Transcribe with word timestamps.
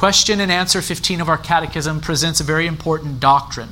Question 0.00 0.40
and 0.40 0.50
answer 0.50 0.80
15 0.80 1.20
of 1.20 1.28
our 1.28 1.36
catechism 1.36 2.00
presents 2.00 2.40
a 2.40 2.42
very 2.42 2.66
important 2.66 3.20
doctrine. 3.20 3.68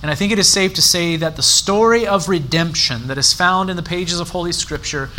And 0.00 0.10
I 0.10 0.14
think 0.14 0.32
it 0.32 0.38
is 0.38 0.48
safe 0.48 0.72
to 0.72 0.80
say 0.80 1.16
that 1.16 1.36
the 1.36 1.42
story 1.42 2.06
of 2.06 2.26
redemption 2.26 3.08
that 3.08 3.18
is 3.18 3.34
found 3.34 3.68
in 3.68 3.76
the 3.76 3.82
pages 3.82 4.18
of 4.18 4.30
Holy 4.30 4.52
Scripture 4.52 5.10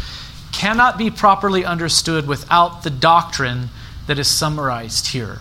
cannot 0.52 0.98
be 0.98 1.12
properly 1.12 1.64
understood 1.64 2.28
without 2.28 2.82
the 2.82 2.90
doctrine 2.90 3.70
that 4.08 4.18
is 4.18 4.28
summarized 4.28 5.10
here. 5.10 5.38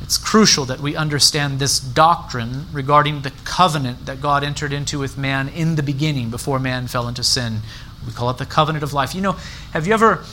It's 0.00 0.16
crucial 0.16 0.64
that 0.64 0.80
we 0.80 0.96
understand 0.96 1.58
this 1.58 1.78
doctrine 1.78 2.68
regarding 2.72 3.20
the 3.20 3.32
covenant 3.44 4.06
that 4.06 4.22
God 4.22 4.42
entered 4.42 4.72
into 4.72 4.98
with 4.98 5.18
man 5.18 5.46
in 5.50 5.76
the 5.76 5.82
beginning 5.82 6.30
before 6.30 6.58
man 6.58 6.86
fell 6.86 7.06
into 7.06 7.22
sin. 7.22 7.58
We 8.06 8.14
call 8.14 8.30
it 8.30 8.38
the 8.38 8.46
covenant 8.46 8.82
of 8.82 8.94
life. 8.94 9.14
You 9.14 9.20
know, 9.20 9.36
have 9.74 9.86
you 9.86 9.92
ever 9.92 10.24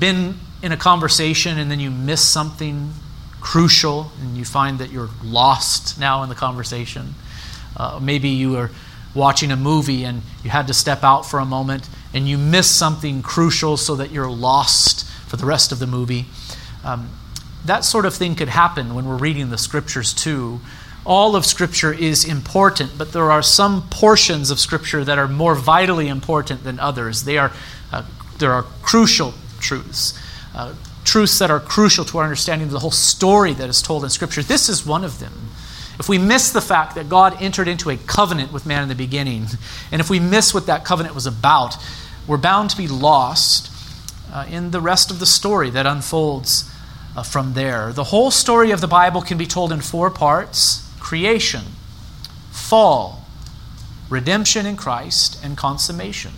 been 0.00 0.34
in 0.64 0.72
a 0.72 0.76
conversation 0.76 1.58
and 1.58 1.70
then 1.70 1.78
you 1.78 1.90
miss 1.90 2.22
something 2.22 2.90
crucial 3.40 4.10
and 4.20 4.36
you 4.36 4.44
find 4.44 4.78
that 4.78 4.90
you're 4.90 5.10
lost 5.22 6.00
now 6.00 6.22
in 6.22 6.30
the 6.30 6.34
conversation? 6.34 7.14
Uh, 7.76 8.00
maybe 8.02 8.30
you 8.30 8.56
are 8.56 8.70
watching 9.14 9.52
a 9.52 9.56
movie 9.56 10.04
and 10.04 10.22
you 10.42 10.48
had 10.48 10.66
to 10.66 10.74
step 10.74 11.04
out 11.04 11.22
for 11.26 11.38
a 11.38 11.44
moment 11.44 11.88
and 12.14 12.26
you 12.26 12.38
miss 12.38 12.70
something 12.70 13.22
crucial 13.22 13.76
so 13.76 13.94
that 13.96 14.10
you're 14.10 14.30
lost 14.30 15.06
for 15.28 15.36
the 15.36 15.44
rest 15.44 15.70
of 15.70 15.78
the 15.78 15.86
movie. 15.86 16.24
Um, 16.82 17.10
that 17.66 17.84
sort 17.84 18.06
of 18.06 18.14
thing 18.14 18.34
could 18.34 18.48
happen 18.48 18.94
when 18.94 19.04
we're 19.06 19.16
reading 19.16 19.50
the 19.50 19.58
scriptures 19.58 20.14
too. 20.14 20.60
All 21.06 21.36
of 21.36 21.44
Scripture 21.44 21.92
is 21.92 22.24
important, 22.24 22.96
but 22.96 23.12
there 23.12 23.30
are 23.30 23.42
some 23.42 23.86
portions 23.90 24.50
of 24.50 24.58
Scripture 24.58 25.04
that 25.04 25.18
are 25.18 25.28
more 25.28 25.54
vitally 25.54 26.08
important 26.08 26.64
than 26.64 26.80
others. 26.80 27.24
They 27.24 27.36
are, 27.36 27.52
uh, 27.92 28.04
there 28.38 28.52
are 28.52 28.62
crucial 28.80 29.34
truths, 29.60 30.18
uh, 30.54 30.74
truths 31.04 31.38
that 31.38 31.50
are 31.50 31.60
crucial 31.60 32.04
to 32.06 32.18
our 32.18 32.24
understanding 32.24 32.66
of 32.68 32.72
the 32.72 32.78
whole 32.78 32.90
story 32.90 33.52
that 33.54 33.68
is 33.68 33.82
told 33.82 34.04
in 34.04 34.10
Scripture. 34.10 34.42
This 34.42 34.68
is 34.68 34.86
one 34.86 35.04
of 35.04 35.18
them. 35.18 35.50
If 35.98 36.08
we 36.08 36.18
miss 36.18 36.50
the 36.50 36.60
fact 36.60 36.96
that 36.96 37.08
God 37.08 37.40
entered 37.40 37.68
into 37.68 37.90
a 37.90 37.96
covenant 37.96 38.52
with 38.52 38.66
man 38.66 38.82
in 38.82 38.88
the 38.88 38.94
beginning, 38.94 39.46
and 39.92 40.00
if 40.00 40.10
we 40.10 40.18
miss 40.18 40.52
what 40.52 40.66
that 40.66 40.84
covenant 40.84 41.14
was 41.14 41.26
about, 41.26 41.76
we're 42.26 42.36
bound 42.36 42.70
to 42.70 42.76
be 42.76 42.88
lost 42.88 43.70
uh, 44.32 44.46
in 44.50 44.72
the 44.72 44.80
rest 44.80 45.10
of 45.10 45.20
the 45.20 45.26
story 45.26 45.70
that 45.70 45.86
unfolds 45.86 46.70
uh, 47.16 47.22
from 47.22 47.54
there. 47.54 47.92
The 47.92 48.04
whole 48.04 48.30
story 48.30 48.72
of 48.72 48.80
the 48.80 48.88
Bible 48.88 49.22
can 49.22 49.38
be 49.38 49.46
told 49.46 49.72
in 49.72 49.80
four 49.80 50.10
parts 50.10 50.80
creation, 50.98 51.62
fall, 52.50 53.26
redemption 54.08 54.66
in 54.66 54.76
Christ, 54.76 55.38
and 55.44 55.56
consummation. 55.56 56.32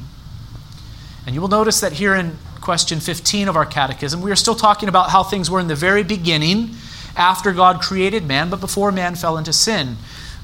And 1.24 1.34
you 1.34 1.40
will 1.40 1.48
notice 1.48 1.80
that 1.80 1.92
here 1.92 2.14
in 2.14 2.36
question 2.60 3.00
15 3.00 3.48
of 3.48 3.56
our 3.56 3.66
catechism, 3.66 4.20
we 4.20 4.30
are 4.30 4.36
still 4.36 4.54
talking 4.54 4.88
about 4.88 5.10
how 5.10 5.22
things 5.22 5.50
were 5.50 5.60
in 5.60 5.68
the 5.68 5.74
very 5.74 6.02
beginning 6.02 6.70
after 7.16 7.52
God 7.52 7.80
created 7.80 8.26
man, 8.26 8.50
but 8.50 8.60
before 8.60 8.92
man 8.92 9.14
fell 9.14 9.38
into 9.38 9.52
sin. 9.52 9.96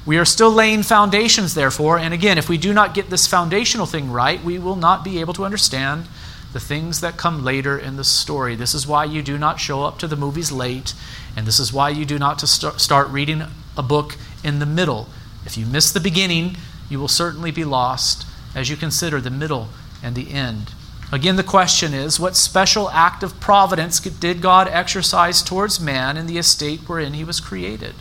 We 0.05 0.17
are 0.17 0.25
still 0.25 0.51
laying 0.51 0.83
foundations, 0.83 1.53
therefore, 1.53 1.97
and 1.97 2.13
again, 2.13 2.37
if 2.37 2.49
we 2.49 2.57
do 2.57 2.73
not 2.73 2.93
get 2.93 3.09
this 3.09 3.27
foundational 3.27 3.85
thing 3.85 4.11
right, 4.11 4.43
we 4.43 4.59
will 4.59 4.75
not 4.75 5.03
be 5.03 5.19
able 5.19 5.33
to 5.35 5.45
understand 5.45 6.07
the 6.51 6.59
things 6.59 7.01
that 7.01 7.17
come 7.17 7.43
later 7.43 7.77
in 7.77 7.95
the 7.95 8.03
story. 8.03 8.55
This 8.55 8.73
is 8.73 8.85
why 8.85 9.05
you 9.05 9.21
do 9.21 9.37
not 9.37 9.59
show 9.59 9.83
up 9.83 9.99
to 9.99 10.07
the 10.07 10.15
movies 10.15 10.51
late, 10.51 10.93
and 11.37 11.47
this 11.47 11.59
is 11.59 11.71
why 11.71 11.89
you 11.89 12.05
do 12.05 12.19
not 12.19 12.37
to 12.39 12.47
start 12.47 13.07
reading 13.09 13.43
a 13.77 13.83
book 13.83 14.17
in 14.43 14.59
the 14.59 14.65
middle. 14.65 15.07
If 15.45 15.57
you 15.57 15.65
miss 15.65 15.91
the 15.91 15.99
beginning, 15.99 16.57
you 16.89 16.99
will 16.99 17.07
certainly 17.07 17.51
be 17.51 17.63
lost 17.63 18.25
as 18.53 18.69
you 18.69 18.75
consider 18.75 19.19
the 19.21 19.31
middle 19.31 19.69
and 20.03 20.15
the 20.15 20.31
end. 20.31 20.71
Again, 21.13 21.35
the 21.35 21.43
question 21.43 21.93
is 21.93 22.19
what 22.19 22.35
special 22.35 22.89
act 22.89 23.21
of 23.21 23.39
providence 23.39 23.99
did 23.99 24.41
God 24.41 24.67
exercise 24.67 25.43
towards 25.43 25.79
man 25.79 26.17
in 26.17 26.25
the 26.25 26.39
estate 26.39 26.89
wherein 26.89 27.13
he 27.13 27.23
was 27.23 27.39
created? 27.39 27.93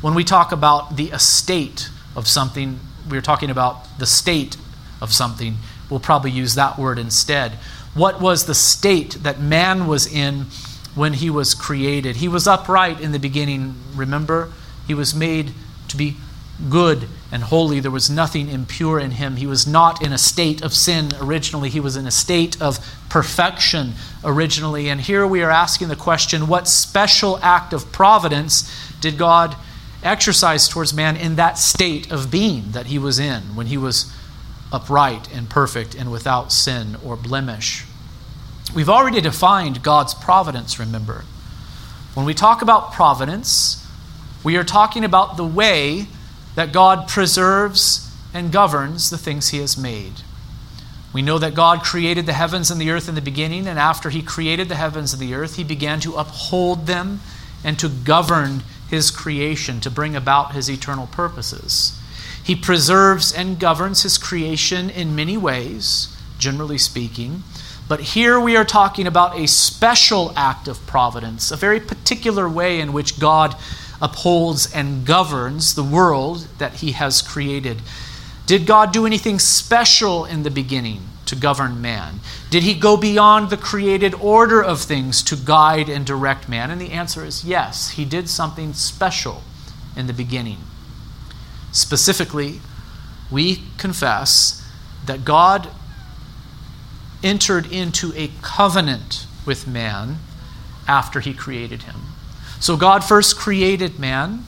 When 0.00 0.14
we 0.14 0.24
talk 0.24 0.50
about 0.50 0.96
the 0.96 1.10
estate 1.10 1.90
of 2.16 2.26
something, 2.26 2.80
we're 3.10 3.20
talking 3.20 3.50
about 3.50 3.98
the 3.98 4.06
state 4.06 4.56
of 5.02 5.12
something. 5.12 5.56
We'll 5.90 6.00
probably 6.00 6.30
use 6.30 6.54
that 6.54 6.78
word 6.78 6.98
instead. 6.98 7.58
What 7.92 8.22
was 8.22 8.46
the 8.46 8.54
state 8.54 9.22
that 9.22 9.38
man 9.38 9.86
was 9.86 10.06
in 10.06 10.46
when 10.94 11.12
he 11.12 11.28
was 11.28 11.52
created? 11.52 12.16
He 12.16 12.28
was 12.28 12.46
upright 12.46 13.02
in 13.02 13.12
the 13.12 13.18
beginning, 13.18 13.74
remember? 13.94 14.50
He 14.86 14.94
was 14.94 15.14
made 15.14 15.52
to 15.88 15.96
be 15.98 16.16
good 16.70 17.06
and 17.34 17.42
holy. 17.42 17.80
There 17.80 17.90
was 17.90 18.08
nothing 18.08 18.48
impure 18.48 19.00
in 19.00 19.10
him. 19.10 19.34
He 19.34 19.46
was 19.48 19.66
not 19.66 20.00
in 20.00 20.12
a 20.12 20.18
state 20.18 20.62
of 20.62 20.72
sin 20.72 21.10
originally. 21.20 21.68
He 21.68 21.80
was 21.80 21.96
in 21.96 22.06
a 22.06 22.10
state 22.12 22.62
of 22.62 22.78
perfection 23.08 23.94
originally. 24.22 24.88
And 24.88 25.00
here 25.00 25.26
we 25.26 25.42
are 25.42 25.50
asking 25.50 25.88
the 25.88 25.96
question 25.96 26.46
what 26.46 26.68
special 26.68 27.40
act 27.42 27.72
of 27.72 27.90
providence 27.90 28.72
did 29.00 29.18
God 29.18 29.56
exercise 30.04 30.68
towards 30.68 30.94
man 30.94 31.16
in 31.16 31.34
that 31.34 31.58
state 31.58 32.12
of 32.12 32.30
being 32.30 32.70
that 32.70 32.86
he 32.86 33.00
was 33.00 33.18
in 33.18 33.56
when 33.56 33.66
he 33.66 33.76
was 33.76 34.12
upright 34.72 35.28
and 35.34 35.50
perfect 35.50 35.96
and 35.96 36.12
without 36.12 36.52
sin 36.52 36.96
or 37.04 37.16
blemish? 37.16 37.84
We've 38.72 38.88
already 38.88 39.20
defined 39.20 39.82
God's 39.82 40.14
providence, 40.14 40.78
remember. 40.78 41.24
When 42.14 42.26
we 42.26 42.32
talk 42.32 42.62
about 42.62 42.92
providence, 42.92 43.84
we 44.44 44.56
are 44.56 44.62
talking 44.62 45.04
about 45.04 45.36
the 45.36 45.44
way 45.44 46.06
that 46.54 46.72
God 46.72 47.08
preserves 47.08 48.10
and 48.32 48.52
governs 48.52 49.10
the 49.10 49.18
things 49.18 49.48
he 49.48 49.58
has 49.58 49.76
made. 49.76 50.12
We 51.12 51.22
know 51.22 51.38
that 51.38 51.54
God 51.54 51.84
created 51.84 52.26
the 52.26 52.32
heavens 52.32 52.70
and 52.70 52.80
the 52.80 52.90
earth 52.90 53.08
in 53.08 53.14
the 53.14 53.20
beginning, 53.20 53.68
and 53.68 53.78
after 53.78 54.10
he 54.10 54.20
created 54.20 54.68
the 54.68 54.74
heavens 54.74 55.12
and 55.12 55.22
the 55.22 55.34
earth, 55.34 55.54
he 55.54 55.64
began 55.64 56.00
to 56.00 56.14
uphold 56.14 56.86
them 56.86 57.20
and 57.62 57.78
to 57.78 57.88
govern 57.88 58.64
his 58.90 59.10
creation, 59.10 59.80
to 59.80 59.90
bring 59.90 60.16
about 60.16 60.52
his 60.52 60.68
eternal 60.68 61.06
purposes. 61.06 61.98
He 62.42 62.56
preserves 62.56 63.32
and 63.32 63.58
governs 63.58 64.02
his 64.02 64.18
creation 64.18 64.90
in 64.90 65.16
many 65.16 65.36
ways, 65.36 66.14
generally 66.38 66.78
speaking. 66.78 67.44
But 67.88 68.00
here 68.00 68.40
we 68.40 68.56
are 68.56 68.64
talking 68.64 69.06
about 69.06 69.38
a 69.38 69.46
special 69.46 70.32
act 70.36 70.68
of 70.68 70.84
providence, 70.86 71.50
a 71.50 71.56
very 71.56 71.80
particular 71.80 72.48
way 72.48 72.80
in 72.80 72.92
which 72.92 73.20
God 73.20 73.54
upholds 74.00 74.72
and 74.72 75.06
governs 75.06 75.74
the 75.74 75.84
world 75.84 76.48
that 76.58 76.74
he 76.74 76.92
has 76.92 77.22
created. 77.22 77.82
Did 78.46 78.66
God 78.66 78.92
do 78.92 79.06
anything 79.06 79.38
special 79.38 80.24
in 80.24 80.42
the 80.42 80.50
beginning 80.50 81.02
to 81.26 81.36
govern 81.36 81.80
man? 81.80 82.20
Did 82.50 82.62
he 82.62 82.74
go 82.74 82.96
beyond 82.96 83.50
the 83.50 83.56
created 83.56 84.14
order 84.14 84.62
of 84.62 84.80
things 84.80 85.22
to 85.24 85.36
guide 85.36 85.88
and 85.88 86.04
direct 86.04 86.48
man? 86.48 86.70
And 86.70 86.80
the 86.80 86.92
answer 86.92 87.24
is 87.24 87.44
yes, 87.44 87.90
he 87.90 88.04
did 88.04 88.28
something 88.28 88.74
special 88.74 89.42
in 89.96 90.06
the 90.06 90.12
beginning. 90.12 90.58
Specifically, 91.72 92.60
we 93.30 93.62
confess 93.78 94.62
that 95.06 95.24
God 95.24 95.68
entered 97.22 97.70
into 97.72 98.12
a 98.14 98.30
covenant 98.42 99.26
with 99.46 99.66
man 99.66 100.18
after 100.86 101.20
he 101.20 101.32
created 101.32 101.84
him. 101.84 102.13
So 102.64 102.78
God 102.78 103.04
first 103.04 103.36
created 103.36 103.98
man. 103.98 104.42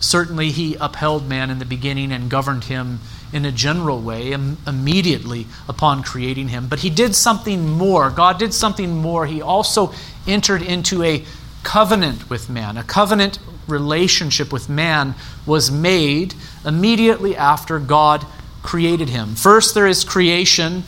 Certainly, 0.00 0.50
he 0.50 0.74
upheld 0.74 1.28
man 1.28 1.50
in 1.50 1.60
the 1.60 1.64
beginning 1.64 2.10
and 2.10 2.28
governed 2.28 2.64
him 2.64 2.98
in 3.32 3.44
a 3.44 3.52
general 3.52 4.00
way 4.00 4.32
immediately 4.32 5.46
upon 5.68 6.02
creating 6.02 6.48
him. 6.48 6.66
But 6.66 6.80
he 6.80 6.90
did 6.90 7.14
something 7.14 7.68
more. 7.68 8.10
God 8.10 8.40
did 8.40 8.52
something 8.52 8.96
more. 8.96 9.26
He 9.26 9.40
also 9.40 9.92
entered 10.26 10.62
into 10.62 11.04
a 11.04 11.24
covenant 11.62 12.28
with 12.28 12.50
man. 12.50 12.76
A 12.76 12.82
covenant 12.82 13.38
relationship 13.68 14.52
with 14.52 14.68
man 14.68 15.14
was 15.46 15.70
made 15.70 16.34
immediately 16.64 17.36
after 17.36 17.78
God 17.78 18.26
created 18.64 19.10
him. 19.10 19.36
First, 19.36 19.76
there 19.76 19.86
is 19.86 20.02
creation, 20.02 20.82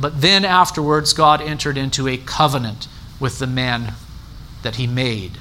but 0.00 0.22
then 0.22 0.46
afterwards, 0.46 1.12
God 1.12 1.42
entered 1.42 1.76
into 1.76 2.08
a 2.08 2.16
covenant 2.16 2.88
with 3.20 3.38
the 3.38 3.46
man 3.46 3.92
that 4.62 4.76
he 4.76 4.86
made. 4.86 5.32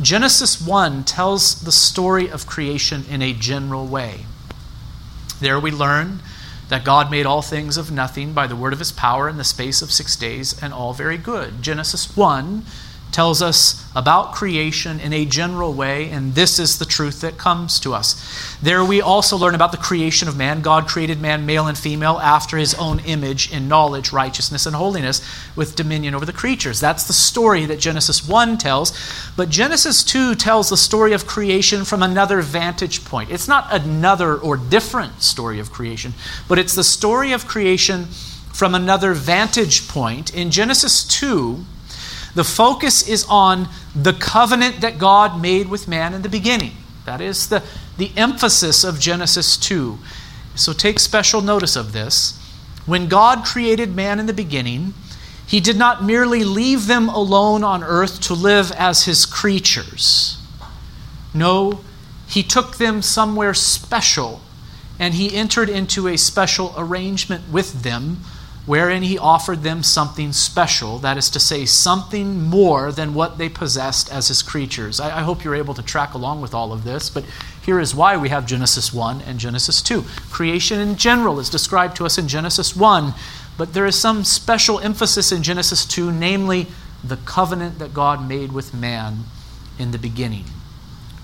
Genesis 0.00 0.60
1 0.60 1.02
tells 1.02 1.62
the 1.62 1.72
story 1.72 2.30
of 2.30 2.46
creation 2.46 3.04
in 3.10 3.20
a 3.20 3.32
general 3.32 3.86
way. 3.86 4.26
There 5.40 5.58
we 5.58 5.72
learn 5.72 6.20
that 6.68 6.84
God 6.84 7.10
made 7.10 7.26
all 7.26 7.42
things 7.42 7.76
of 7.76 7.90
nothing 7.90 8.32
by 8.32 8.46
the 8.46 8.54
word 8.54 8.72
of 8.72 8.78
his 8.78 8.92
power 8.92 9.28
in 9.28 9.38
the 9.38 9.44
space 9.44 9.82
of 9.82 9.90
six 9.90 10.14
days, 10.14 10.60
and 10.62 10.72
all 10.72 10.92
very 10.92 11.18
good. 11.18 11.62
Genesis 11.62 12.16
1 12.16 12.64
tells 13.10 13.42
us 13.42 13.90
about 13.96 14.32
creation 14.32 15.00
in 15.00 15.12
a 15.12 15.24
general 15.24 15.72
way, 15.72 16.08
and 16.10 16.34
this 16.34 16.58
is 16.58 16.78
the 16.78 16.84
truth 16.84 17.20
that 17.20 17.38
comes 17.38 17.80
to 17.80 17.94
us. 17.94 18.56
There 18.62 18.84
we 18.84 19.00
also 19.00 19.36
learn 19.36 19.54
about 19.54 19.72
the 19.72 19.78
creation 19.78 20.28
of 20.28 20.36
man. 20.36 20.62
God 20.62 20.86
created 20.86 21.20
man, 21.20 21.46
male 21.46 21.66
and 21.66 21.76
female, 21.76 22.18
after 22.18 22.56
his 22.56 22.74
own 22.74 23.00
image 23.00 23.52
in 23.52 23.66
knowledge, 23.66 24.12
righteousness, 24.12 24.66
and 24.66 24.76
holiness, 24.76 25.20
with 25.56 25.74
dominion 25.74 26.14
over 26.14 26.26
the 26.26 26.32
creatures. 26.32 26.80
That's 26.80 27.04
the 27.04 27.12
story 27.12 27.64
that 27.66 27.80
Genesis 27.80 28.28
1 28.28 28.58
tells. 28.58 28.92
But 29.36 29.48
Genesis 29.48 30.04
2 30.04 30.34
tells 30.34 30.70
the 30.70 30.76
story 30.76 31.12
of 31.12 31.26
creation 31.26 31.84
from 31.84 32.02
another 32.02 32.40
vantage 32.40 33.04
point. 33.04 33.30
It's 33.30 33.48
not 33.48 33.66
another 33.72 34.36
or 34.36 34.56
different 34.56 35.22
story 35.22 35.58
of 35.58 35.72
creation, 35.72 36.14
but 36.48 36.58
it's 36.58 36.74
the 36.74 36.84
story 36.84 37.32
of 37.32 37.48
creation 37.48 38.06
from 38.52 38.74
another 38.74 39.14
vantage 39.14 39.88
point. 39.88 40.34
In 40.34 40.50
Genesis 40.50 41.04
2, 41.04 41.64
the 42.38 42.44
focus 42.44 43.08
is 43.08 43.26
on 43.28 43.68
the 43.96 44.12
covenant 44.12 44.80
that 44.82 44.96
God 44.96 45.42
made 45.42 45.68
with 45.68 45.88
man 45.88 46.14
in 46.14 46.22
the 46.22 46.28
beginning. 46.28 46.70
That 47.04 47.20
is 47.20 47.48
the, 47.48 47.64
the 47.96 48.12
emphasis 48.16 48.84
of 48.84 49.00
Genesis 49.00 49.56
2. 49.56 49.98
So 50.54 50.72
take 50.72 51.00
special 51.00 51.40
notice 51.40 51.74
of 51.74 51.92
this. 51.92 52.40
When 52.86 53.08
God 53.08 53.44
created 53.44 53.96
man 53.96 54.20
in 54.20 54.26
the 54.26 54.32
beginning, 54.32 54.94
he 55.48 55.58
did 55.58 55.76
not 55.76 56.04
merely 56.04 56.44
leave 56.44 56.86
them 56.86 57.08
alone 57.08 57.64
on 57.64 57.82
earth 57.82 58.20
to 58.28 58.34
live 58.34 58.70
as 58.70 59.06
his 59.06 59.26
creatures. 59.26 60.40
No, 61.34 61.80
he 62.28 62.44
took 62.44 62.76
them 62.76 63.02
somewhere 63.02 63.52
special 63.52 64.42
and 64.96 65.14
he 65.14 65.34
entered 65.34 65.68
into 65.68 66.06
a 66.06 66.16
special 66.16 66.72
arrangement 66.76 67.50
with 67.50 67.82
them 67.82 68.18
wherein 68.68 69.02
he 69.02 69.18
offered 69.18 69.62
them 69.62 69.82
something 69.82 70.30
special, 70.30 70.98
that 70.98 71.16
is 71.16 71.30
to 71.30 71.40
say, 71.40 71.64
something 71.64 72.42
more 72.42 72.92
than 72.92 73.14
what 73.14 73.38
they 73.38 73.48
possessed 73.48 74.12
as 74.12 74.28
his 74.28 74.42
creatures. 74.42 75.00
I, 75.00 75.20
I, 75.20 75.22
hope 75.22 75.42
you're 75.42 75.54
able 75.54 75.72
to 75.72 75.82
track 75.82 76.12
along 76.12 76.42
with 76.42 76.52
all 76.52 76.70
of 76.70 76.84
this, 76.84 77.08
but 77.08 77.24
here 77.62 77.80
is 77.80 77.94
why 77.94 78.18
we 78.18 78.28
have 78.28 78.44
Genesis 78.44 78.92
1 78.92 79.22
and 79.22 79.38
Genesis 79.38 79.80
2. 79.80 80.04
Creation 80.30 80.78
in 80.80 80.96
general 80.96 81.40
is 81.40 81.48
described 81.48 81.96
to 81.96 82.04
us 82.04 82.18
in 82.18 82.28
Genesis 82.28 82.76
1, 82.76 83.14
but 83.56 83.72
there 83.72 83.86
is 83.86 83.98
some 83.98 84.22
special 84.22 84.78
emphasis 84.80 85.32
in 85.32 85.42
Genesis 85.42 85.86
2, 85.86 86.12
namely 86.12 86.66
the 87.02 87.16
covenant 87.16 87.78
that 87.78 87.94
God 87.94 88.28
made 88.28 88.52
with 88.52 88.74
man 88.74 89.24
in 89.78 89.92
the 89.92 89.98
beginning. 89.98 90.44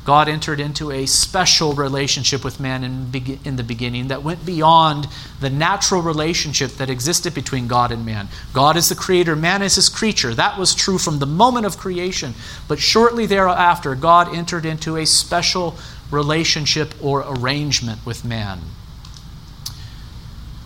God 0.04 0.28
entered 0.28 0.60
into 0.60 0.90
a 0.90 1.06
special 1.06 1.72
relationship 1.72 2.44
with 2.44 2.60
man 2.60 2.84
in, 2.84 3.38
in, 3.44 3.56
the 3.56 3.62
beginning 3.62 4.08
that 4.08 4.22
went 4.22 4.44
beyond 4.44 5.08
the 5.40 5.48
natural 5.48 6.02
relationship 6.02 6.72
that 6.72 6.90
existed 6.90 7.32
between 7.34 7.68
God 7.68 7.90
and 7.90 8.04
man. 8.04 8.28
God 8.52 8.76
is 8.76 8.90
the 8.90 8.94
creator, 8.94 9.34
man 9.34 9.62
is 9.62 9.76
his 9.76 9.88
creature. 9.88 10.34
That 10.34 10.58
was 10.58 10.74
true 10.74 10.98
from 10.98 11.20
the 11.20 11.26
moment 11.26 11.64
of 11.64 11.78
creation. 11.78 12.34
But 12.68 12.80
shortly 12.80 13.24
thereafter, 13.24 13.94
God 13.94 14.34
entered 14.34 14.66
into 14.66 14.96
a 14.98 15.06
special 15.06 15.74
relationship 16.10 16.94
or 17.02 17.24
arrangement 17.26 18.04
with 18.04 18.26
man. 18.26 18.60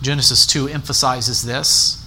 Genesis 0.01 0.45
2 0.45 0.67
emphasizes 0.67 1.43
this. 1.43 2.05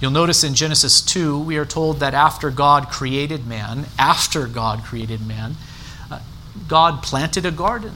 You'll 0.00 0.10
notice 0.10 0.42
in 0.42 0.54
Genesis 0.54 1.00
2, 1.00 1.38
we 1.38 1.56
are 1.56 1.64
told 1.64 2.00
that 2.00 2.14
after 2.14 2.50
God 2.50 2.88
created 2.88 3.46
man, 3.46 3.86
after 3.98 4.46
God 4.46 4.84
created 4.84 5.26
man, 5.26 5.56
God 6.66 7.02
planted 7.02 7.46
a 7.46 7.50
garden, 7.50 7.94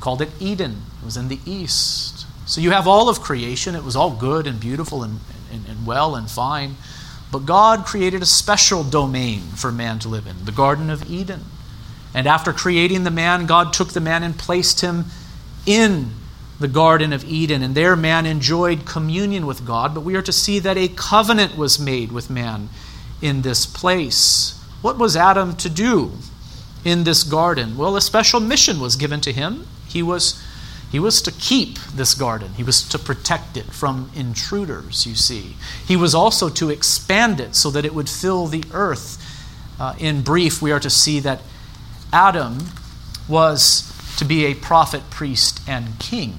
called 0.00 0.22
it 0.22 0.30
Eden. 0.40 0.82
It 1.00 1.04
was 1.04 1.16
in 1.16 1.28
the 1.28 1.40
east. 1.46 2.26
So 2.46 2.60
you 2.60 2.72
have 2.72 2.88
all 2.88 3.08
of 3.08 3.20
creation. 3.20 3.74
It 3.74 3.84
was 3.84 3.94
all 3.94 4.10
good 4.10 4.46
and 4.46 4.58
beautiful 4.58 5.02
and, 5.02 5.20
and, 5.52 5.66
and 5.68 5.86
well 5.86 6.16
and 6.16 6.28
fine. 6.28 6.76
But 7.30 7.46
God 7.46 7.86
created 7.86 8.22
a 8.22 8.26
special 8.26 8.82
domain 8.82 9.40
for 9.54 9.70
man 9.70 9.98
to 10.00 10.08
live 10.08 10.26
in, 10.26 10.44
the 10.44 10.52
Garden 10.52 10.90
of 10.90 11.08
Eden. 11.08 11.44
And 12.12 12.26
after 12.26 12.52
creating 12.52 13.04
the 13.04 13.10
man, 13.10 13.46
God 13.46 13.72
took 13.72 13.90
the 13.90 14.00
man 14.00 14.24
and 14.24 14.36
placed 14.36 14.80
him 14.80 15.06
in 15.64 16.10
the 16.58 16.68
Garden 16.68 17.12
of 17.12 17.24
Eden. 17.24 17.62
And 17.62 17.74
there, 17.74 17.94
man 17.94 18.26
enjoyed 18.26 18.84
communion 18.84 19.46
with 19.46 19.64
God. 19.64 19.94
But 19.94 20.02
we 20.02 20.16
are 20.16 20.22
to 20.22 20.32
see 20.32 20.58
that 20.58 20.76
a 20.76 20.88
covenant 20.88 21.56
was 21.56 21.78
made 21.78 22.10
with 22.10 22.28
man 22.28 22.68
in 23.22 23.42
this 23.42 23.64
place. 23.64 24.60
What 24.82 24.98
was 24.98 25.16
Adam 25.16 25.56
to 25.56 25.70
do? 25.70 26.12
In 26.84 27.04
this 27.04 27.22
garden? 27.22 27.76
Well, 27.76 27.96
a 27.96 28.00
special 28.00 28.40
mission 28.40 28.80
was 28.80 28.96
given 28.96 29.20
to 29.22 29.32
him. 29.32 29.66
He 29.88 30.02
was, 30.02 30.42
he 30.90 30.98
was 30.98 31.20
to 31.22 31.32
keep 31.32 31.78
this 31.94 32.14
garden, 32.14 32.54
he 32.54 32.62
was 32.62 32.88
to 32.88 32.98
protect 32.98 33.56
it 33.56 33.66
from 33.66 34.10
intruders, 34.14 35.06
you 35.06 35.14
see. 35.14 35.56
He 35.86 35.96
was 35.96 36.14
also 36.14 36.48
to 36.50 36.70
expand 36.70 37.40
it 37.40 37.54
so 37.54 37.70
that 37.70 37.84
it 37.84 37.94
would 37.94 38.08
fill 38.08 38.46
the 38.46 38.64
earth. 38.72 39.18
Uh, 39.78 39.94
in 39.98 40.22
brief, 40.22 40.60
we 40.60 40.72
are 40.72 40.80
to 40.80 40.90
see 40.90 41.20
that 41.20 41.40
Adam 42.12 42.58
was 43.28 43.86
to 44.18 44.24
be 44.24 44.44
a 44.44 44.54
prophet, 44.54 45.08
priest, 45.10 45.60
and 45.66 45.98
king 45.98 46.36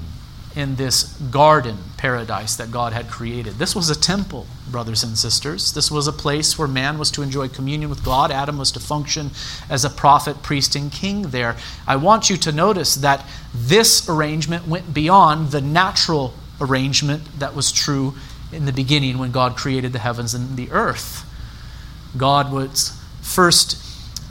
in 0.56 0.76
this 0.76 1.04
garden 1.32 1.78
paradise 2.02 2.56
that 2.56 2.72
God 2.72 2.94
had 2.94 3.08
created. 3.08 3.60
This 3.60 3.76
was 3.76 3.92
a 3.92 4.00
temple, 4.00 4.48
brothers 4.72 5.04
and 5.04 5.16
sisters. 5.16 5.72
This 5.74 5.92
was 5.92 6.08
a 6.08 6.12
place 6.12 6.58
where 6.58 6.68
man 6.68 6.98
was 6.98 7.12
to 7.12 7.22
enjoy 7.22 7.48
communion 7.48 7.92
with 7.92 8.04
God. 8.04 8.32
Adam 8.32 8.58
was 8.58 8.72
to 8.72 8.80
function 8.80 9.30
as 9.70 9.86
a 9.86 9.90
prophet, 9.90 10.42
priest, 10.42 10.76
and 10.76 10.92
king 10.92 11.30
there. 11.30 11.56
I 11.86 11.98
want 11.98 12.28
you 12.28 12.38
to 12.38 12.52
notice 12.52 12.96
that 12.96 13.24
this 13.54 14.10
arrangement 14.10 14.68
went 14.68 14.96
beyond 14.96 15.52
the 15.52 15.62
natural 15.62 16.34
arrangement 16.60 17.38
that 17.38 17.54
was 17.54 17.72
true 17.72 18.16
in 18.52 18.66
the 18.66 18.74
beginning 18.74 19.20
when 19.20 19.32
God 19.32 19.56
created 19.56 19.94
the 19.94 20.00
heavens 20.00 20.34
and 20.34 20.58
the 20.58 20.72
earth. 20.72 21.24
God 22.18 22.52
was 22.52 23.00
first 23.22 23.78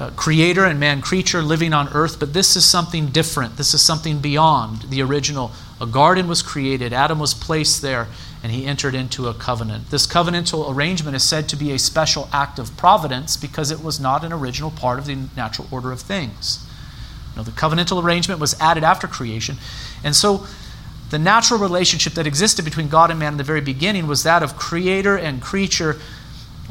uh, 0.00 0.11
creator 0.17 0.64
and 0.64 0.81
man 0.81 1.02
creature 1.02 1.43
living 1.43 1.75
on 1.75 1.88
earth, 1.93 2.19
but 2.19 2.32
this 2.32 2.56
is 2.56 2.64
something 2.64 3.08
different. 3.08 3.56
This 3.58 3.75
is 3.75 3.82
something 3.82 4.19
beyond 4.19 4.82
the 4.82 5.02
original. 5.02 5.52
A 5.81 5.87
garden 5.87 6.26
was 6.26 6.41
created, 6.41 6.93
Adam 6.93 7.19
was 7.19 7.35
placed 7.35 7.82
there, 7.82 8.08
and 8.43 8.50
he 8.50 8.64
entered 8.64 8.94
into 8.94 9.29
a 9.29 9.35
covenant. 9.35 9.91
This 9.91 10.06
covenantal 10.06 10.75
arrangement 10.75 11.14
is 11.14 11.23
said 11.23 11.49
to 11.50 11.56
be 11.56 11.73
a 11.73 11.79
special 11.79 12.29
act 12.32 12.58
of 12.58 12.75
providence 12.79 13.37
because 13.37 13.70
it 13.70 13.82
was 13.82 14.00
not 14.00 14.25
an 14.25 14.32
original 14.32 14.70
part 14.70 14.99
of 14.99 15.05
the 15.05 15.19
natural 15.37 15.69
order 15.70 15.93
of 15.93 16.00
things. 16.00 16.67
Now, 17.37 17.43
the 17.43 17.50
covenantal 17.50 18.02
arrangement 18.02 18.41
was 18.41 18.58
added 18.58 18.82
after 18.82 19.06
creation, 19.06 19.56
and 20.02 20.17
so 20.17 20.47
the 21.11 21.19
natural 21.19 21.61
relationship 21.61 22.14
that 22.14 22.26
existed 22.26 22.64
between 22.64 22.88
God 22.88 23.11
and 23.11 23.19
man 23.19 23.35
in 23.35 23.38
the 23.38 23.44
very 23.44 23.61
beginning 23.61 24.06
was 24.06 24.23
that 24.23 24.43
of 24.43 24.56
creator 24.56 25.17
and 25.19 25.43
creature 25.43 25.99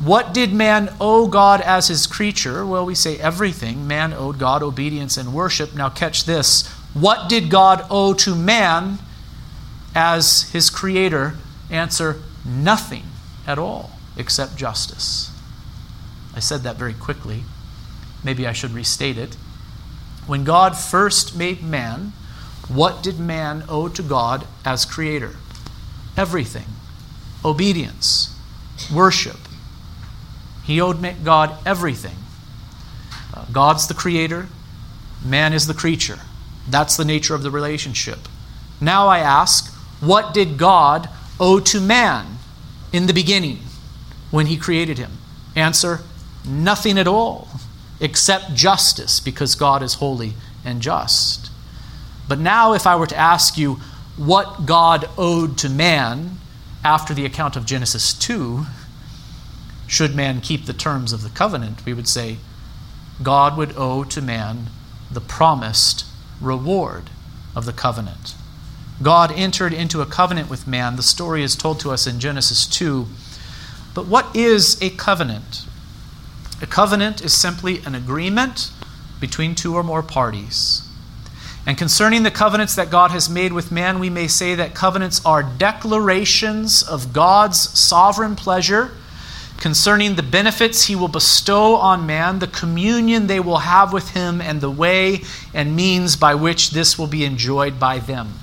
what 0.03 0.33
did 0.33 0.53
man 0.53 0.93
owe 1.01 1.27
God 1.27 1.59
as 1.61 1.89
his 1.89 2.07
creature? 2.07 2.65
Well, 2.65 2.85
we 2.85 2.95
say 2.95 3.17
everything. 3.17 3.85
Man 3.87 4.13
owed 4.13 4.39
God 4.39 4.63
obedience 4.63 5.17
and 5.17 5.33
worship. 5.33 5.75
Now, 5.75 5.89
catch 5.89 6.23
this. 6.23 6.67
What 6.93 7.27
did 7.27 7.49
God 7.49 7.85
owe 7.89 8.13
to 8.13 8.33
man 8.33 8.99
as 9.93 10.49
his 10.51 10.69
creator? 10.69 11.35
Answer 11.69 12.21
nothing 12.45 13.03
at 13.45 13.59
all 13.59 13.91
except 14.15 14.55
justice. 14.55 15.31
I 16.33 16.39
said 16.39 16.61
that 16.61 16.77
very 16.77 16.93
quickly. 16.93 17.43
Maybe 18.23 18.47
I 18.47 18.53
should 18.53 18.71
restate 18.71 19.17
it. 19.17 19.35
When 20.27 20.43
God 20.45 20.77
first 20.77 21.35
made 21.35 21.61
man, 21.61 22.13
what 22.69 23.03
did 23.03 23.19
man 23.19 23.63
owe 23.67 23.89
to 23.89 24.03
God 24.03 24.47
as 24.63 24.85
creator? 24.85 25.35
Everything 26.15 26.65
obedience, 27.43 28.35
worship, 28.93 29.37
he 30.69 30.79
owed 30.79 31.03
God 31.23 31.57
everything. 31.65 32.15
Uh, 33.33 33.45
God's 33.51 33.87
the 33.87 33.95
creator, 33.95 34.47
man 35.25 35.51
is 35.51 35.65
the 35.65 35.73
creature. 35.73 36.19
That's 36.69 36.95
the 36.95 37.05
nature 37.05 37.33
of 37.33 37.41
the 37.41 37.49
relationship. 37.49 38.19
Now 38.79 39.07
I 39.07 39.17
ask, 39.17 39.73
what 39.99 40.31
did 40.31 40.59
God 40.59 41.09
owe 41.39 41.59
to 41.59 41.81
man 41.81 42.37
in 42.93 43.07
the 43.07 43.13
beginning 43.13 43.59
when 44.29 44.45
he 44.45 44.57
created 44.57 44.99
him? 44.99 45.13
Answer, 45.55 46.01
nothing 46.47 46.99
at 46.99 47.07
all 47.07 47.47
except 47.99 48.53
justice 48.53 49.19
because 49.19 49.55
God 49.55 49.81
is 49.81 49.95
holy 49.95 50.33
and 50.63 50.83
just. 50.83 51.49
But 52.27 52.37
now, 52.37 52.73
if 52.73 52.85
I 52.85 52.95
were 52.95 53.07
to 53.07 53.17
ask 53.17 53.57
you 53.57 53.79
what 54.17 54.67
God 54.67 55.09
owed 55.17 55.57
to 55.57 55.69
man 55.69 56.37
after 56.83 57.15
the 57.15 57.25
account 57.25 57.55
of 57.55 57.65
Genesis 57.65 58.13
2, 58.13 58.65
should 59.89 60.15
man 60.15 60.39
keep 60.39 60.65
the 60.65 60.73
terms 60.73 61.11
of 61.11 61.23
the 61.23 61.29
covenant, 61.29 61.83
we 61.83 61.93
would 61.93 62.07
say 62.07 62.37
God 63.23 63.57
would 63.57 63.73
owe 63.75 64.03
to 64.03 64.21
man 64.21 64.67
the 65.11 65.19
promised 65.19 66.05
reward 66.39 67.09
of 67.55 67.65
the 67.65 67.73
covenant. 67.73 68.35
God 69.01 69.31
entered 69.31 69.73
into 69.73 70.01
a 70.01 70.05
covenant 70.05 70.47
with 70.47 70.67
man. 70.67 70.95
The 70.95 71.03
story 71.03 71.41
is 71.41 71.55
told 71.55 71.79
to 71.79 71.89
us 71.89 72.05
in 72.05 72.19
Genesis 72.19 72.67
2. 72.67 73.07
But 73.95 74.05
what 74.05 74.33
is 74.35 74.79
a 74.79 74.91
covenant? 74.91 75.65
A 76.61 76.67
covenant 76.67 77.21
is 77.21 77.33
simply 77.33 77.79
an 77.83 77.95
agreement 77.95 78.71
between 79.19 79.55
two 79.55 79.75
or 79.75 79.83
more 79.83 80.03
parties. 80.03 80.87
And 81.65 81.77
concerning 81.77 82.21
the 82.21 82.31
covenants 82.31 82.75
that 82.75 82.91
God 82.91 83.09
has 83.09 83.27
made 83.27 83.53
with 83.53 83.71
man, 83.71 83.99
we 83.99 84.09
may 84.11 84.27
say 84.27 84.53
that 84.53 84.75
covenants 84.75 85.25
are 85.25 85.41
declarations 85.41 86.83
of 86.83 87.11
God's 87.11 87.59
sovereign 87.77 88.35
pleasure 88.35 88.91
concerning 89.59 90.15
the 90.15 90.23
benefits 90.23 90.85
he 90.85 90.95
will 90.95 91.07
bestow 91.07 91.75
on 91.75 92.05
man, 92.05 92.39
the 92.39 92.47
communion 92.47 93.27
they 93.27 93.39
will 93.39 93.59
have 93.59 93.91
with 93.93 94.09
him, 94.11 94.41
and 94.41 94.61
the 94.61 94.71
way 94.71 95.21
and 95.53 95.75
means 95.75 96.15
by 96.15 96.35
which 96.35 96.71
this 96.71 96.97
will 96.97 97.07
be 97.07 97.25
enjoyed 97.25 97.79
by 97.79 97.99
them. 97.99 98.33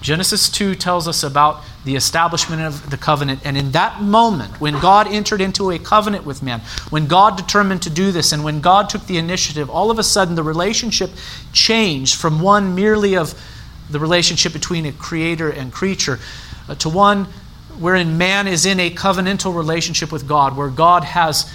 Genesis 0.00 0.48
2 0.48 0.76
tells 0.76 1.08
us 1.08 1.24
about 1.24 1.64
the 1.84 1.96
establishment 1.96 2.62
of 2.62 2.90
the 2.90 2.96
covenant. 2.96 3.40
And 3.44 3.56
in 3.56 3.72
that 3.72 4.00
moment, 4.00 4.60
when 4.60 4.78
God 4.80 5.08
entered 5.08 5.40
into 5.40 5.70
a 5.70 5.78
covenant 5.78 6.24
with 6.24 6.42
man, 6.42 6.60
when 6.90 7.06
God 7.08 7.36
determined 7.36 7.82
to 7.82 7.90
do 7.90 8.12
this, 8.12 8.30
and 8.32 8.44
when 8.44 8.60
God 8.60 8.88
took 8.88 9.06
the 9.06 9.18
initiative, 9.18 9.68
all 9.68 9.90
of 9.90 9.98
a 9.98 10.04
sudden 10.04 10.36
the 10.36 10.42
relationship 10.42 11.10
changed 11.52 12.14
from 12.14 12.40
one 12.40 12.74
merely 12.74 13.16
of 13.16 13.34
the 13.90 13.98
relationship 13.98 14.52
between 14.52 14.86
a 14.86 14.92
creator 14.92 15.50
and 15.50 15.72
creature 15.72 16.20
uh, 16.68 16.74
to 16.76 16.88
one 16.88 17.26
wherein 17.78 18.18
man 18.18 18.46
is 18.46 18.66
in 18.66 18.80
a 18.80 18.90
covenantal 18.90 19.54
relationship 19.54 20.12
with 20.12 20.28
God, 20.28 20.56
where 20.56 20.68
God 20.68 21.04
has 21.04 21.50